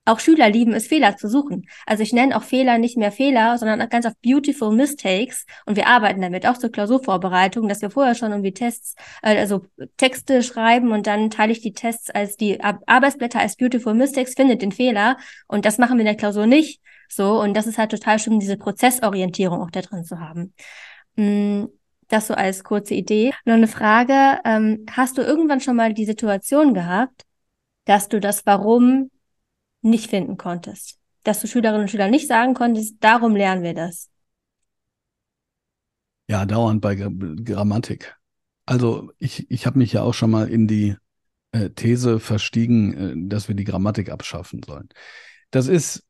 auch 0.04 0.18
Schüler 0.18 0.50
lieben 0.50 0.72
es, 0.72 0.88
Fehler 0.88 1.16
zu 1.16 1.28
suchen. 1.28 1.66
Also 1.86 2.02
ich 2.02 2.12
nenne 2.12 2.36
auch 2.36 2.42
Fehler 2.42 2.78
nicht 2.78 2.96
mehr 2.96 3.12
Fehler, 3.12 3.56
sondern 3.56 3.88
ganz 3.88 4.04
auf 4.04 4.14
beautiful 4.22 4.74
mistakes. 4.74 5.46
Und 5.64 5.76
wir 5.76 5.86
arbeiten 5.86 6.20
damit 6.20 6.46
auch 6.46 6.58
zur 6.58 6.72
Klausurvorbereitung, 6.72 7.68
dass 7.68 7.82
wir 7.82 7.90
vorher 7.90 8.16
schon 8.16 8.32
irgendwie 8.32 8.52
Tests, 8.52 8.96
äh, 9.22 9.38
also 9.38 9.64
Texte 9.96 10.42
schreiben 10.42 10.90
und 10.90 11.06
dann 11.06 11.30
teile 11.30 11.52
ich 11.52 11.60
die 11.60 11.72
Tests 11.72 12.10
als 12.10 12.36
die 12.36 12.60
Arbeitsblätter 12.60 13.38
als 13.38 13.56
beautiful 13.56 13.94
mistakes, 13.94 14.34
findet 14.34 14.60
den 14.62 14.72
Fehler. 14.72 15.18
Und 15.46 15.64
das 15.64 15.78
machen 15.78 15.98
wir 15.98 16.02
in 16.02 16.06
der 16.06 16.16
Klausur 16.16 16.46
nicht. 16.46 16.80
So. 17.08 17.40
Und 17.40 17.54
das 17.54 17.68
ist 17.68 17.78
halt 17.78 17.92
total 17.92 18.18
schön, 18.18 18.40
diese 18.40 18.56
Prozessorientierung 18.56 19.62
auch 19.62 19.70
da 19.70 19.82
drin 19.82 20.04
zu 20.04 20.18
haben. 20.18 20.52
Mm, 21.14 21.66
das 22.08 22.26
so 22.26 22.34
als 22.34 22.64
kurze 22.64 22.94
Idee. 22.94 23.32
Noch 23.44 23.54
eine 23.54 23.68
Frage. 23.68 24.40
Ähm, 24.44 24.84
hast 24.90 25.16
du 25.16 25.22
irgendwann 25.22 25.60
schon 25.60 25.76
mal 25.76 25.94
die 25.94 26.06
Situation 26.06 26.74
gehabt, 26.74 27.22
dass 27.84 28.08
du 28.08 28.20
das 28.20 28.44
Warum 28.46 29.11
nicht 29.82 30.08
finden 30.10 30.36
konntest. 30.36 30.98
Dass 31.24 31.40
du 31.40 31.46
Schülerinnen 31.46 31.82
und 31.82 31.90
Schülern 31.90 32.10
nicht 32.10 32.28
sagen 32.28 32.54
konntest, 32.54 32.96
darum 33.00 33.36
lernen 33.36 33.62
wir 33.62 33.74
das. 33.74 34.08
Ja, 36.28 36.46
dauernd 36.46 36.80
bei 36.80 36.94
Grammatik. 36.94 38.16
Also 38.64 39.10
ich, 39.18 39.50
ich 39.50 39.66
habe 39.66 39.78
mich 39.78 39.92
ja 39.92 40.02
auch 40.02 40.14
schon 40.14 40.30
mal 40.30 40.48
in 40.48 40.66
die 40.66 40.96
äh, 41.52 41.70
These 41.70 42.20
verstiegen, 42.20 43.26
äh, 43.26 43.28
dass 43.28 43.48
wir 43.48 43.54
die 43.54 43.64
Grammatik 43.64 44.10
abschaffen 44.10 44.62
sollen. 44.64 44.88
Das 45.50 45.66
ist, 45.68 46.04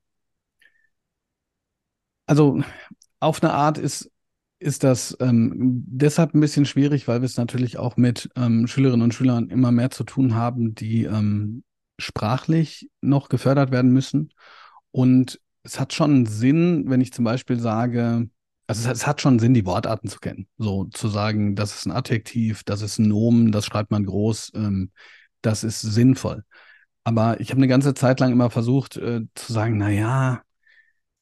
also 2.27 2.63
auf 3.21 3.43
eine 3.43 3.53
Art 3.53 3.79
ist, 3.79 4.11
ist 4.59 4.85
das 4.85 5.17
ähm, 5.21 5.85
deshalb 5.87 6.35
ein 6.35 6.41
bisschen 6.41 6.67
schwierig, 6.67 7.09
weil 7.09 7.21
wir 7.21 7.27
es 7.27 7.37
natürlich 7.37 7.79
auch 7.79 7.97
mit 7.97 8.31
ähm, 8.37 8.67
Schülerinnen 8.69 9.03
und 9.03 9.15
Schülern 9.15 9.51
immer 9.51 9.73
mehr 9.73 9.91
zu 9.91 10.05
tun 10.05 10.35
haben, 10.35 10.75
die 10.75 11.05
ähm, 11.05 11.65
sprachlich 12.03 12.91
noch 13.01 13.29
gefördert 13.29 13.71
werden 13.71 13.93
müssen. 13.93 14.33
Und 14.91 15.41
es 15.63 15.81
hat 15.81 15.93
schon 15.93 16.27
Sinn, 16.27 16.85
wenn 16.89 17.01
ich 17.01 17.13
zum 17.13 17.25
Beispiel 17.25 17.59
sage, 17.59 18.29
also 18.67 18.81
es 18.83 18.89
hat, 18.89 18.97
es 18.97 19.07
hat 19.07 19.21
schon 19.21 19.39
Sinn, 19.39 19.55
die 19.55 19.67
Wortarten 19.67 20.09
zu 20.09 20.19
kennen. 20.19 20.47
So 20.59 20.85
zu 20.85 21.09
sagen, 21.09 21.57
das 21.57 21.75
ist 21.75 21.87
ein 21.87 21.93
Adjektiv, 21.93 22.65
das 22.65 22.83
ist 22.83 22.99
ein 22.99 23.09
Nomen, 23.09 23.53
das 23.53 23.67
schreibt 23.67 23.91
man 23.91 24.07
groß, 24.07 24.53
ähm, 24.55 24.91
das 25.43 25.65
ist 25.65 25.81
sinnvoll. 25.81 26.45
Aber 27.05 27.41
ich 27.41 27.51
habe 27.51 27.59
eine 27.59 27.69
ganze 27.69 27.95
Zeit 27.95 28.21
lang 28.21 28.33
immer 28.33 28.51
versucht 28.51 28.97
äh, 28.97 29.23
zu 29.35 29.53
sagen, 29.53 29.79
na 29.79 29.91
ja, 29.91 30.43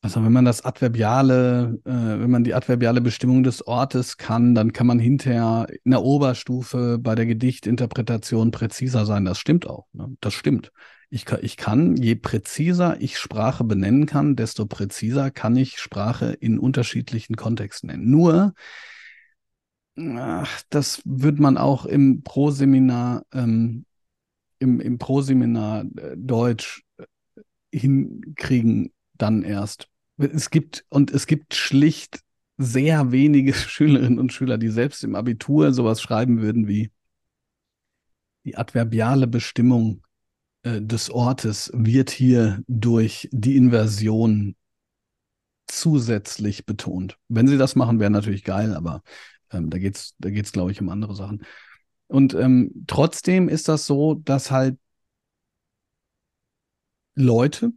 also 0.03 0.25
wenn 0.25 0.33
man 0.33 0.47
das 0.47 0.65
Adverbiale, 0.65 1.79
äh, 1.85 1.91
wenn 1.91 2.31
man 2.31 2.43
die 2.43 2.55
adverbiale 2.55 3.03
Bestimmung 3.03 3.43
des 3.43 3.67
Ortes 3.67 4.17
kann, 4.17 4.55
dann 4.55 4.73
kann 4.73 4.87
man 4.87 4.99
hinterher 4.99 5.67
in 5.85 5.91
der 5.91 6.03
Oberstufe 6.03 6.99
bei 6.99 7.15
der 7.15 7.27
Gedichtinterpretation 7.27 8.51
präziser 8.51 9.05
sein. 9.05 9.27
Das 9.27 9.39
stimmt 9.39 9.67
auch. 9.69 9.89
Ne? 9.93 10.17
Das 10.21 10.33
stimmt. 10.33 10.73
Ich 11.11 11.27
kann, 11.27 11.41
ich 11.43 11.59
kann, 11.59 11.97
je 11.97 12.15
präziser 12.15 12.99
ich 13.01 13.19
Sprache 13.19 13.63
benennen 13.63 14.07
kann, 14.07 14.37
desto 14.37 14.65
präziser 14.65 15.31
kann 15.31 15.55
ich 15.57 15.79
Sprache 15.79 16.33
in 16.33 16.59
unterschiedlichen 16.59 17.37
Kontexten 17.37 17.91
nennen. 17.91 18.11
Nur, 18.11 18.55
ach, 19.99 20.63
das 20.71 21.03
wird 21.05 21.39
man 21.41 21.59
auch 21.59 21.85
im 21.85 22.23
Proseminar, 22.23 23.25
ähm, 23.35 23.85
im, 24.61 24.81
im 24.81 24.97
Proseminar 24.97 25.85
äh, 25.97 26.17
Deutsch 26.17 26.85
äh, 26.97 27.05
hinkriegen 27.71 28.93
dann 29.23 29.43
erst. 29.43 29.89
Es 30.17 30.51
gibt, 30.51 30.85
und 30.89 31.11
es 31.11 31.27
gibt 31.27 31.55
schlicht 31.55 32.21
sehr 32.59 33.13
wenige 33.13 33.55
Schülerinnen 33.55 34.19
und 34.19 34.33
Schüler, 34.33 34.59
die 34.59 34.69
selbst 34.69 35.03
im 35.05 35.15
Abitur 35.15 35.73
sowas 35.73 36.01
schreiben 36.03 36.41
würden 36.41 36.69
wie 36.69 36.91
die 38.45 38.57
adverbiale 38.57 39.27
Bestimmung 39.27 40.03
äh, 40.63 40.81
des 40.81 41.11
Ortes 41.11 41.71
wird 41.75 42.11
hier 42.11 42.63
durch 42.67 43.29
die 43.33 43.57
Inversion 43.57 44.57
zusätzlich 45.67 46.67
betont. 46.67 47.19
Wenn 47.29 47.49
sie 47.49 47.59
das 47.59 47.77
machen, 47.77 48.01
wäre 48.01 48.11
natürlich 48.11 48.45
geil, 48.45 48.75
aber 48.75 49.03
ähm, 49.53 49.71
da 49.71 49.79
geht 49.79 49.97
es, 49.97 50.15
da 50.19 50.31
geht's, 50.31 50.53
glaube 50.53 50.73
ich, 50.73 50.81
um 50.81 50.89
andere 50.89 51.15
Sachen. 51.15 51.45
Und 52.09 52.35
ähm, 52.35 52.85
trotzdem 52.87 53.49
ist 53.49 53.69
das 53.69 53.87
so, 53.87 54.15
dass 54.15 54.51
halt 54.51 54.79
Leute, 57.15 57.73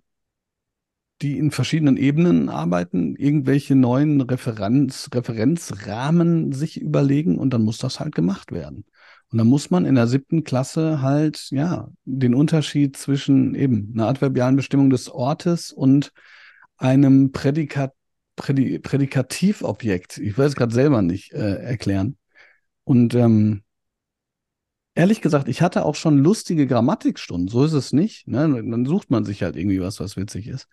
die 1.21 1.38
in 1.38 1.52
verschiedenen 1.52 1.97
Ebenen 1.97 2.49
arbeiten, 2.49 3.15
irgendwelche 3.15 3.76
neuen 3.76 4.21
Referenz, 4.21 5.10
Referenzrahmen 5.13 6.52
sich 6.52 6.82
überlegen 6.82 7.38
und 7.38 7.54
dann 7.54 7.63
muss 7.63 7.78
das 7.78 7.99
halt 7.99 8.15
gemacht 8.15 8.52
werden. 8.52 8.86
Und 9.32 9.38
dann 9.38 9.47
muss 9.47 9.71
man 9.71 9.86
in 9.86 9.95
der 9.95 10.08
siebten 10.08 10.43
Klasse 10.43 11.02
halt, 11.02 11.47
ja, 11.49 11.89
den 12.06 12.36
Unterschied 12.36 12.97
zwischen 12.97 13.56
eben 13.56 13.91
einer 13.93 14.08
adverbialen 14.08 14.56
Bestimmung 14.56 14.89
des 14.89 15.10
Ortes 15.10 15.71
und 15.71 16.12
einem 16.78 17.32
Prädikat, 17.32 17.93
Prädi, 18.36 18.80
Prädikativobjekt, 18.80 20.17
ich 20.17 20.38
weiß 20.38 20.49
es 20.49 20.56
gerade 20.56 20.73
selber 20.73 21.02
nicht 21.02 21.32
äh, 21.34 21.56
erklären. 21.56 22.17
Und 22.84 23.15
ähm, 23.15 23.63
ehrlich 24.95 25.21
gesagt, 25.21 25.47
ich 25.47 25.62
hatte 25.62 25.86
auch 25.86 25.95
schon 25.95 26.17
lustige 26.17 26.67
Grammatikstunden, 26.67 27.47
so 27.47 27.63
ist 27.63 27.73
es 27.73 27.93
nicht. 27.93 28.28
Ne? 28.28 28.41
Dann 28.41 28.86
sucht 28.86 29.10
man 29.10 29.26
sich 29.26 29.43
halt 29.43 29.56
irgendwie 29.56 29.82
was, 29.82 29.99
was 29.99 30.17
witzig 30.17 30.47
ist. 30.47 30.67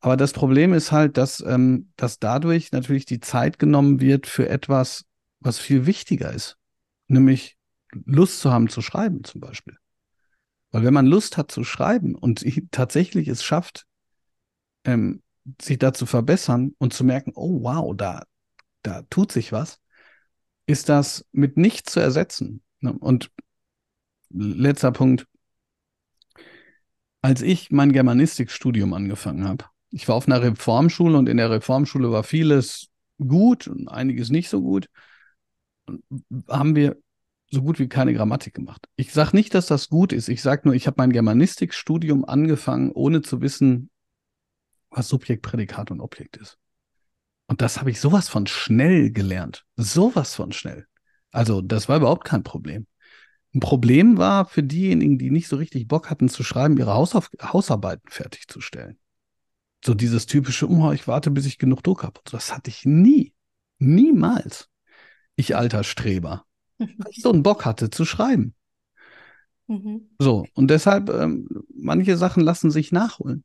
Aber 0.00 0.16
das 0.16 0.32
Problem 0.32 0.72
ist 0.72 0.92
halt, 0.92 1.16
dass, 1.16 1.40
ähm, 1.40 1.92
dass 1.96 2.18
dadurch 2.18 2.72
natürlich 2.72 3.04
die 3.04 3.20
Zeit 3.20 3.58
genommen 3.58 4.00
wird 4.00 4.26
für 4.26 4.48
etwas, 4.48 5.04
was 5.40 5.58
viel 5.58 5.86
wichtiger 5.86 6.32
ist. 6.32 6.56
Nämlich 7.06 7.58
Lust 7.92 8.40
zu 8.40 8.50
haben 8.50 8.68
zu 8.68 8.82
schreiben 8.82 9.24
zum 9.24 9.40
Beispiel. 9.40 9.76
Weil 10.70 10.84
wenn 10.84 10.94
man 10.94 11.06
Lust 11.06 11.36
hat 11.36 11.50
zu 11.50 11.64
schreiben 11.64 12.14
und 12.14 12.44
tatsächlich 12.70 13.28
es 13.28 13.44
schafft, 13.44 13.86
ähm, 14.84 15.22
sich 15.60 15.78
da 15.78 15.92
zu 15.92 16.06
verbessern 16.06 16.74
und 16.78 16.92
zu 16.94 17.04
merken, 17.04 17.32
oh 17.34 17.62
wow, 17.62 17.94
da, 17.96 18.24
da 18.82 19.02
tut 19.10 19.32
sich 19.32 19.52
was, 19.52 19.80
ist 20.66 20.88
das 20.88 21.26
mit 21.32 21.56
nichts 21.56 21.92
zu 21.92 22.00
ersetzen. 22.00 22.62
Ne? 22.80 22.92
Und 22.92 23.30
letzter 24.30 24.92
Punkt. 24.92 25.26
Als 27.22 27.42
ich 27.42 27.70
mein 27.70 27.92
Germanistikstudium 27.92 28.94
angefangen 28.94 29.46
habe, 29.46 29.66
ich 29.90 30.08
war 30.08 30.14
auf 30.14 30.26
einer 30.26 30.42
Reformschule 30.42 31.16
und 31.16 31.28
in 31.28 31.36
der 31.36 31.50
Reformschule 31.50 32.10
war 32.10 32.22
vieles 32.22 32.88
gut 33.18 33.68
und 33.68 33.88
einiges 33.88 34.30
nicht 34.30 34.48
so 34.48 34.60
gut. 34.60 34.88
Und 35.86 36.02
haben 36.48 36.76
wir 36.76 36.96
so 37.50 37.62
gut 37.62 37.78
wie 37.78 37.88
keine 37.88 38.14
Grammatik 38.14 38.54
gemacht. 38.54 38.86
Ich 38.96 39.12
sage 39.12 39.36
nicht, 39.36 39.54
dass 39.54 39.66
das 39.66 39.88
gut 39.88 40.12
ist. 40.12 40.28
Ich 40.28 40.42
sage 40.42 40.62
nur, 40.64 40.74
ich 40.74 40.86
habe 40.86 40.96
mein 40.98 41.12
Germanistikstudium 41.12 42.24
angefangen, 42.24 42.92
ohne 42.92 43.22
zu 43.22 43.40
wissen, 43.40 43.90
was 44.90 45.08
Subjekt, 45.08 45.42
Prädikat 45.42 45.90
und 45.90 46.00
Objekt 46.00 46.36
ist. 46.36 46.58
Und 47.46 47.60
das 47.60 47.80
habe 47.80 47.90
ich 47.90 48.00
sowas 48.00 48.28
von 48.28 48.46
schnell 48.46 49.10
gelernt. 49.10 49.64
Sowas 49.76 50.34
von 50.34 50.52
schnell. 50.52 50.86
Also, 51.32 51.60
das 51.60 51.88
war 51.88 51.96
überhaupt 51.96 52.24
kein 52.24 52.44
Problem. 52.44 52.86
Ein 53.52 53.60
Problem 53.60 54.16
war 54.16 54.44
für 54.46 54.62
diejenigen, 54.62 55.18
die 55.18 55.30
nicht 55.30 55.48
so 55.48 55.56
richtig 55.56 55.88
Bock 55.88 56.10
hatten 56.10 56.28
zu 56.28 56.44
schreiben, 56.44 56.76
ihre 56.78 56.94
Hausauf 56.94 57.30
Hausarbeiten 57.42 58.08
fertigzusstellen. 58.08 58.98
So 59.84 59.94
dieses 59.94 60.26
typische, 60.26 60.68
oh, 60.68 60.92
ich 60.92 61.08
warte, 61.08 61.30
bis 61.30 61.46
ich 61.46 61.58
genug 61.58 61.82
Druck 61.82 62.02
habe. 62.02 62.20
Das 62.30 62.54
hatte 62.54 62.70
ich 62.70 62.84
nie. 62.84 63.32
Niemals. 63.78 64.68
Ich 65.36 65.56
alter 65.56 65.84
Streber. 65.84 66.44
Weil 66.78 67.10
ich 67.10 67.22
so 67.22 67.32
einen 67.32 67.42
Bock 67.42 67.64
hatte 67.64 67.90
zu 67.90 68.04
schreiben. 68.04 68.54
Mhm. 69.68 70.10
So, 70.18 70.46
und 70.54 70.68
deshalb, 70.70 71.08
ähm, 71.08 71.48
manche 71.74 72.16
Sachen 72.16 72.42
lassen 72.42 72.70
sich 72.70 72.92
nachholen. 72.92 73.44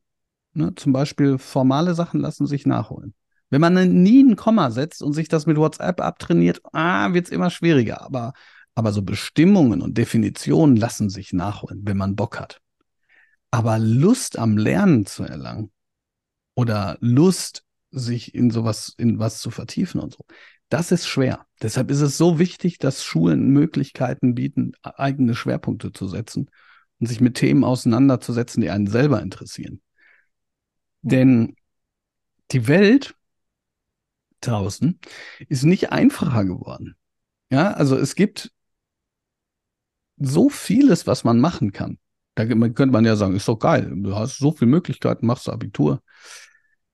Ne? 0.52 0.74
Zum 0.74 0.92
Beispiel 0.92 1.38
formale 1.38 1.94
Sachen 1.94 2.20
lassen 2.20 2.46
sich 2.46 2.66
nachholen. 2.66 3.14
Wenn 3.48 3.60
man 3.60 4.02
nie 4.02 4.22
ein 4.22 4.36
Komma 4.36 4.70
setzt 4.70 5.02
und 5.02 5.12
sich 5.12 5.28
das 5.28 5.46
mit 5.46 5.56
WhatsApp 5.56 6.00
abtrainiert, 6.00 6.60
ah, 6.72 7.14
wird 7.14 7.26
es 7.26 7.32
immer 7.32 7.48
schwieriger. 7.48 8.02
Aber, 8.02 8.32
aber 8.74 8.92
so 8.92 9.02
Bestimmungen 9.02 9.80
und 9.80 9.96
Definitionen 9.96 10.76
lassen 10.76 11.08
sich 11.08 11.32
nachholen, 11.32 11.82
wenn 11.84 11.96
man 11.96 12.16
Bock 12.16 12.40
hat. 12.40 12.60
Aber 13.50 13.78
Lust 13.78 14.38
am 14.38 14.58
Lernen 14.58 15.06
zu 15.06 15.22
erlangen 15.22 15.70
oder 16.56 16.98
Lust, 17.00 17.62
sich 17.92 18.34
in 18.34 18.50
sowas, 18.50 18.94
in 18.98 19.20
was 19.20 19.38
zu 19.38 19.50
vertiefen 19.52 20.00
und 20.00 20.14
so, 20.14 20.24
das 20.68 20.90
ist 20.90 21.06
schwer. 21.06 21.46
Deshalb 21.62 21.90
ist 21.90 22.00
es 22.00 22.18
so 22.18 22.40
wichtig, 22.40 22.78
dass 22.78 23.04
Schulen 23.04 23.50
Möglichkeiten 23.50 24.34
bieten, 24.34 24.72
eigene 24.82 25.36
Schwerpunkte 25.36 25.92
zu 25.92 26.08
setzen 26.08 26.50
und 26.98 27.06
sich 27.06 27.20
mit 27.20 27.36
Themen 27.36 27.62
auseinanderzusetzen, 27.62 28.60
die 28.60 28.70
einen 28.70 28.88
selber 28.88 29.22
interessieren. 29.22 29.80
Denn 31.02 31.54
die 32.50 32.66
Welt 32.66 33.14
draußen 34.40 34.98
ist 35.48 35.62
nicht 35.62 35.92
einfacher 35.92 36.44
geworden. 36.44 36.96
Ja, 37.50 37.72
also 37.72 37.96
es 37.96 38.16
gibt 38.16 38.52
so 40.16 40.48
vieles, 40.48 41.06
was 41.06 41.22
man 41.22 41.38
machen 41.38 41.72
kann. 41.72 41.98
Da 42.36 42.44
könnte 42.44 42.86
man 42.86 43.06
ja 43.06 43.16
sagen, 43.16 43.34
ist 43.34 43.48
doch 43.48 43.58
geil, 43.58 43.90
du 43.96 44.14
hast 44.14 44.36
so 44.36 44.52
viele 44.52 44.70
Möglichkeiten, 44.70 45.26
machst 45.26 45.48
Abitur. 45.48 46.02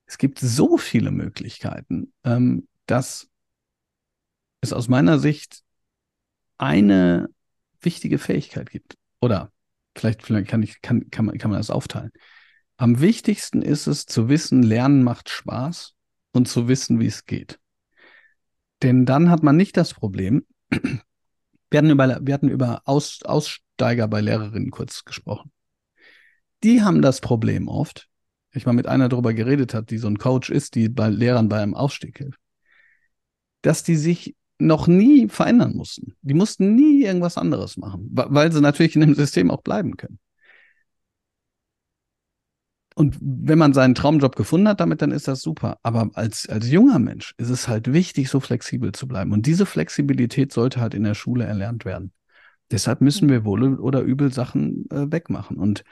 Es 0.07 0.17
gibt 0.17 0.39
so 0.39 0.79
viele 0.79 1.11
Möglichkeiten, 1.11 2.13
ähm, 2.23 2.69
dass 2.87 3.29
es 4.61 4.73
aus 4.73 4.87
meiner 4.89 5.19
Sicht 5.19 5.63
eine 6.59 7.29
wichtige 7.81 8.19
Fähigkeit 8.19 8.71
gibt. 8.71 8.97
Oder 9.21 9.51
vielleicht, 9.97 10.23
vielleicht 10.23 10.49
kann, 10.49 10.63
ich, 10.63 10.81
kann, 10.81 11.11
kann, 11.11 11.25
man, 11.25 11.39
kann 11.39 11.51
man 11.51 11.59
das 11.59 11.71
aufteilen. 11.71 12.13
Am 12.77 13.01
wichtigsten 13.01 13.63
ist 13.63 13.89
es 13.89 14.07
zu 14.07 14.29
wissen, 14.29 14.63
Lernen 14.63 15.03
macht 15.03 15.29
Spaß 15.29 15.95
und 16.33 16.47
zu 16.47 16.69
wissen, 16.69 17.01
wie 17.01 17.07
es 17.07 17.27
geht. 17.27 17.59
Denn 18.83 19.07
dann 19.07 19.29
hat 19.29 19.43
man 19.43 19.57
nicht 19.57 19.77
das 19.77 19.93
Problem, 19.93 20.47
wir 20.71 21.79
hatten 21.79 21.91
über, 21.91 22.21
wir 22.23 22.35
hatten 22.35 22.49
über 22.49 22.83
Aus, 22.85 23.25
Aussteiger 23.73 24.09
bei 24.09 24.21
Lehrerinnen 24.21 24.71
kurz 24.71 25.05
gesprochen. 25.05 25.51
Die 26.63 26.83
haben 26.83 27.03
das 27.03 27.21
Problem 27.21 27.69
oft, 27.69 28.09
ich 28.53 28.67
mal 28.67 28.73
mit 28.73 28.87
einer 28.87 29.09
darüber 29.09 29.35
geredet 29.35 29.75
hat, 29.75 29.91
die 29.91 29.99
so 29.99 30.07
ein 30.09 30.19
Coach 30.19 30.51
ist, 30.51 30.75
die 30.75 30.89
bei 30.89 31.09
Lehrern 31.09 31.49
bei 31.49 31.61
einem 31.61 31.75
Ausstieg 31.75 32.19
hilft, 32.19 32.39
dass 33.63 33.83
die 33.83 33.97
sich 33.97 34.37
noch 34.59 34.87
nie 34.87 35.29
verändern 35.29 35.75
mussten. 35.75 36.15
Die 36.23 36.35
mussten 36.35 36.77
nie 36.77 37.03
irgendwas 37.03 37.37
anderes 37.37 37.77
machen, 37.77 38.09
weil 38.13 38.53
sie 38.53 38.61
natürlich 38.61 38.95
in 38.95 39.01
dem 39.01 39.15
System 39.15 39.51
auch 39.51 39.63
bleiben 39.63 39.97
können. 39.97 40.21
Und 42.95 43.17
wenn 43.21 43.59
man 43.59 43.73
seinen 43.73 43.95
Traumjob 43.95 44.37
gefunden 44.37 44.69
hat, 44.69 44.79
damit, 44.79 45.01
dann 45.01 45.13
ist 45.13 45.27
das 45.27 45.41
super. 45.41 45.79
Aber 45.83 46.11
als, 46.13 46.47
als 46.49 46.71
junger 46.71 46.99
Mensch 46.99 47.35
ist 47.39 47.49
es 47.49 47.67
halt 47.67 47.93
wichtig, 47.93 48.29
so 48.29 48.39
flexibel 48.39 48.93
zu 48.93 49.09
bleiben. 49.09 49.33
Und 49.33 49.47
diese 49.47 49.65
Flexibilität 49.65 50.53
sollte 50.53 50.81
halt 50.81 50.93
in 50.93 51.03
der 51.03 51.15
Schule 51.15 51.45
erlernt 51.45 51.87
werden. 51.87 52.13
Deshalb 52.73 53.01
müssen 53.03 53.29
wir 53.29 53.45
wohl 53.45 53.79
oder 53.79 54.01
übel 54.01 54.33
Sachen 54.33 54.91
äh, 54.91 55.13
wegmachen. 55.13 55.59
Und, 55.59 55.85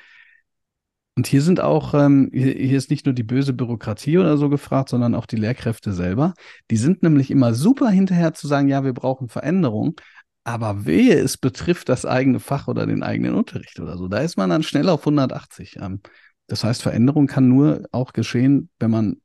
und 1.16 1.27
hier 1.27 1.43
sind 1.43 1.61
auch, 1.61 1.95
ähm, 1.95 2.31
hier, 2.33 2.55
hier 2.55 2.79
ist 2.79 2.90
nicht 2.90 3.07
nur 3.07 3.14
die 3.14 3.23
böse 3.23 3.53
Bürokratie 3.53 4.19
oder 4.19 4.38
so 4.38 4.49
gefragt, 4.49 4.88
sondern 4.88 5.14
auch 5.14 5.27
die 5.27 5.37
Lehrkräfte 5.37 5.93
selber. 5.93 6.35
Die 6.71 6.79
sind 6.79 7.03
nämlich 7.03 7.31
immer 7.31 7.55
super 7.55 7.90
hinterher 7.90 8.33
zu 8.35 8.49
sagen, 8.49 8.69
ja, 8.69 8.83
wir 8.85 8.95
brauchen 8.95 9.29
Veränderung. 9.29 10.01
Aber 10.45 10.87
wehe, 10.87 11.19
es 11.19 11.37
betrifft 11.37 11.90
das 11.90 12.07
eigene 12.07 12.40
Fach 12.40 12.66
oder 12.66 12.87
den 12.87 13.03
eigenen 13.03 13.35
Unterricht 13.35 13.79
oder 13.79 13.99
so. 13.99 14.09
Da 14.09 14.19
ist 14.21 14.37
man 14.38 14.51
dann 14.51 14.62
schnell 14.62 14.88
auf 14.88 15.03
180. 15.07 15.77
Ähm, 15.81 16.01
das 16.47 16.64
heißt, 16.64 16.83
Veränderung 16.83 17.27
kann 17.27 17.49
nur 17.49 17.87
auch 17.93 18.12
geschehen, 18.12 18.71
wenn 18.81 18.90
man, 18.90 19.21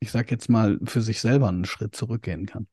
ich 0.00 0.12
sag 0.12 0.30
jetzt 0.30 0.48
mal, 0.48 0.78
für 0.84 1.02
sich 1.02 1.20
selber 1.20 1.48
einen 1.48 1.64
Schritt 1.64 1.96
zurückgehen 1.96 2.46
kann. 2.46 2.68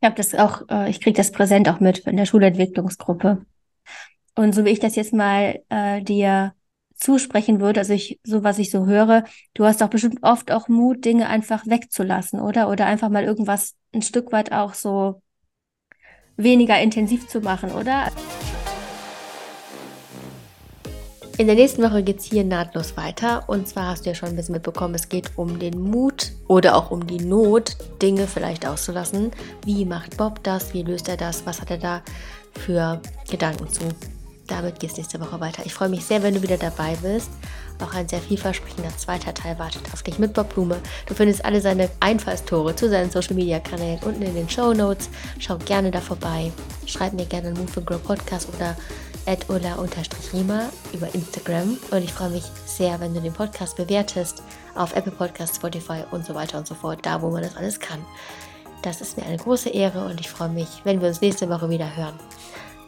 Ich 0.00 0.06
habe 0.06 0.16
das 0.16 0.34
auch, 0.34 0.62
äh, 0.70 0.88
ich 0.88 1.00
kriege 1.00 1.16
das 1.16 1.30
präsent 1.30 1.68
auch 1.68 1.80
mit 1.80 1.98
in 2.00 2.16
der 2.16 2.26
Schulentwicklungsgruppe. 2.26 3.44
Und 4.34 4.54
so 4.54 4.64
wie 4.64 4.70
ich 4.70 4.80
das 4.80 4.96
jetzt 4.96 5.12
mal 5.12 5.60
äh, 5.68 6.00
dir 6.02 6.54
zusprechen 6.94 7.60
würde, 7.60 7.80
also 7.80 7.92
ich, 7.92 8.20
so 8.24 8.42
was 8.42 8.58
ich 8.58 8.70
so 8.70 8.86
höre, 8.86 9.24
du 9.54 9.64
hast 9.64 9.80
doch 9.80 9.88
bestimmt 9.88 10.22
oft 10.22 10.52
auch 10.52 10.68
Mut, 10.68 11.04
Dinge 11.04 11.28
einfach 11.28 11.66
wegzulassen, 11.66 12.40
oder? 12.40 12.70
Oder 12.70 12.86
einfach 12.86 13.08
mal 13.10 13.24
irgendwas 13.24 13.74
ein 13.94 14.02
Stück 14.02 14.32
weit 14.32 14.52
auch 14.52 14.74
so 14.74 15.22
weniger 16.36 16.80
intensiv 16.80 17.28
zu 17.28 17.40
machen, 17.40 17.70
oder? 17.72 18.10
In 21.40 21.46
der 21.46 21.56
nächsten 21.56 21.82
Woche 21.82 22.02
geht 22.02 22.18
es 22.18 22.26
hier 22.26 22.44
nahtlos 22.44 22.98
weiter. 22.98 23.48
Und 23.48 23.66
zwar 23.66 23.86
hast 23.86 24.04
du 24.04 24.10
ja 24.10 24.14
schon 24.14 24.28
ein 24.28 24.36
bisschen 24.36 24.52
mitbekommen, 24.52 24.94
es 24.94 25.08
geht 25.08 25.30
um 25.36 25.58
den 25.58 25.80
Mut 25.80 26.32
oder 26.48 26.76
auch 26.76 26.90
um 26.90 27.06
die 27.06 27.16
Not, 27.16 27.78
Dinge 28.02 28.26
vielleicht 28.26 28.66
auszulassen. 28.66 29.30
Wie 29.64 29.86
macht 29.86 30.18
Bob 30.18 30.44
das? 30.44 30.74
Wie 30.74 30.82
löst 30.82 31.08
er 31.08 31.16
das? 31.16 31.46
Was 31.46 31.62
hat 31.62 31.70
er 31.70 31.78
da 31.78 32.02
für 32.52 33.00
Gedanken 33.30 33.70
zu? 33.70 33.84
Damit 34.48 34.80
geht 34.80 34.90
es 34.90 34.98
nächste 34.98 35.18
Woche 35.18 35.40
weiter. 35.40 35.62
Ich 35.64 35.72
freue 35.72 35.88
mich 35.88 36.04
sehr, 36.04 36.22
wenn 36.22 36.34
du 36.34 36.42
wieder 36.42 36.58
dabei 36.58 36.94
bist. 37.00 37.30
Auch 37.82 37.94
ein 37.94 38.08
sehr 38.08 38.20
vielversprechender 38.20 38.96
zweiter 38.96 39.34
Teil 39.34 39.58
wartet 39.58 39.82
auf 39.92 40.02
dich 40.02 40.18
mit 40.18 40.34
Bob 40.34 40.54
Blume. 40.54 40.78
Du 41.06 41.14
findest 41.14 41.44
alle 41.44 41.60
seine 41.60 41.88
Einfallstore 42.00 42.74
zu 42.76 42.88
seinen 42.88 43.10
Social 43.10 43.34
Media 43.34 43.60
Kanälen 43.60 44.00
unten 44.02 44.22
in 44.22 44.34
den 44.34 44.48
Show 44.48 44.72
Notes. 44.72 45.08
Schau 45.38 45.56
gerne 45.58 45.90
da 45.90 46.00
vorbei. 46.00 46.52
Schreib 46.86 47.12
mir 47.12 47.26
gerne 47.26 47.48
einen 47.48 47.58
Move 47.58 47.72
and 47.76 47.86
Grow 47.86 48.02
Podcast 48.02 48.48
oder 48.54 48.76
at 49.26 49.48
ulla-rima 49.48 50.70
über 50.92 51.14
Instagram. 51.14 51.78
Und 51.90 52.04
ich 52.04 52.12
freue 52.12 52.30
mich 52.30 52.44
sehr, 52.66 52.98
wenn 53.00 53.14
du 53.14 53.20
den 53.20 53.32
Podcast 53.32 53.76
bewertest 53.76 54.42
auf 54.74 54.94
Apple 54.94 55.12
Podcasts, 55.12 55.56
Spotify 55.56 56.04
und 56.10 56.24
so 56.24 56.34
weiter 56.34 56.58
und 56.58 56.66
so 56.66 56.74
fort, 56.74 57.00
da 57.02 57.22
wo 57.22 57.30
man 57.30 57.42
das 57.42 57.56
alles 57.56 57.80
kann. 57.80 58.04
Das 58.82 59.00
ist 59.00 59.16
mir 59.16 59.24
eine 59.24 59.36
große 59.36 59.68
Ehre 59.68 60.06
und 60.06 60.20
ich 60.20 60.30
freue 60.30 60.48
mich, 60.48 60.68
wenn 60.84 61.00
wir 61.00 61.08
uns 61.08 61.20
nächste 61.20 61.48
Woche 61.48 61.68
wieder 61.68 61.96
hören. 61.96 62.18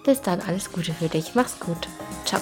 Bis 0.04 0.20
dann, 0.20 0.40
alles 0.40 0.72
Gute 0.72 0.92
für 0.92 1.08
dich. 1.08 1.34
Mach's 1.34 1.60
gut. 1.60 1.88
Ciao. 2.24 2.40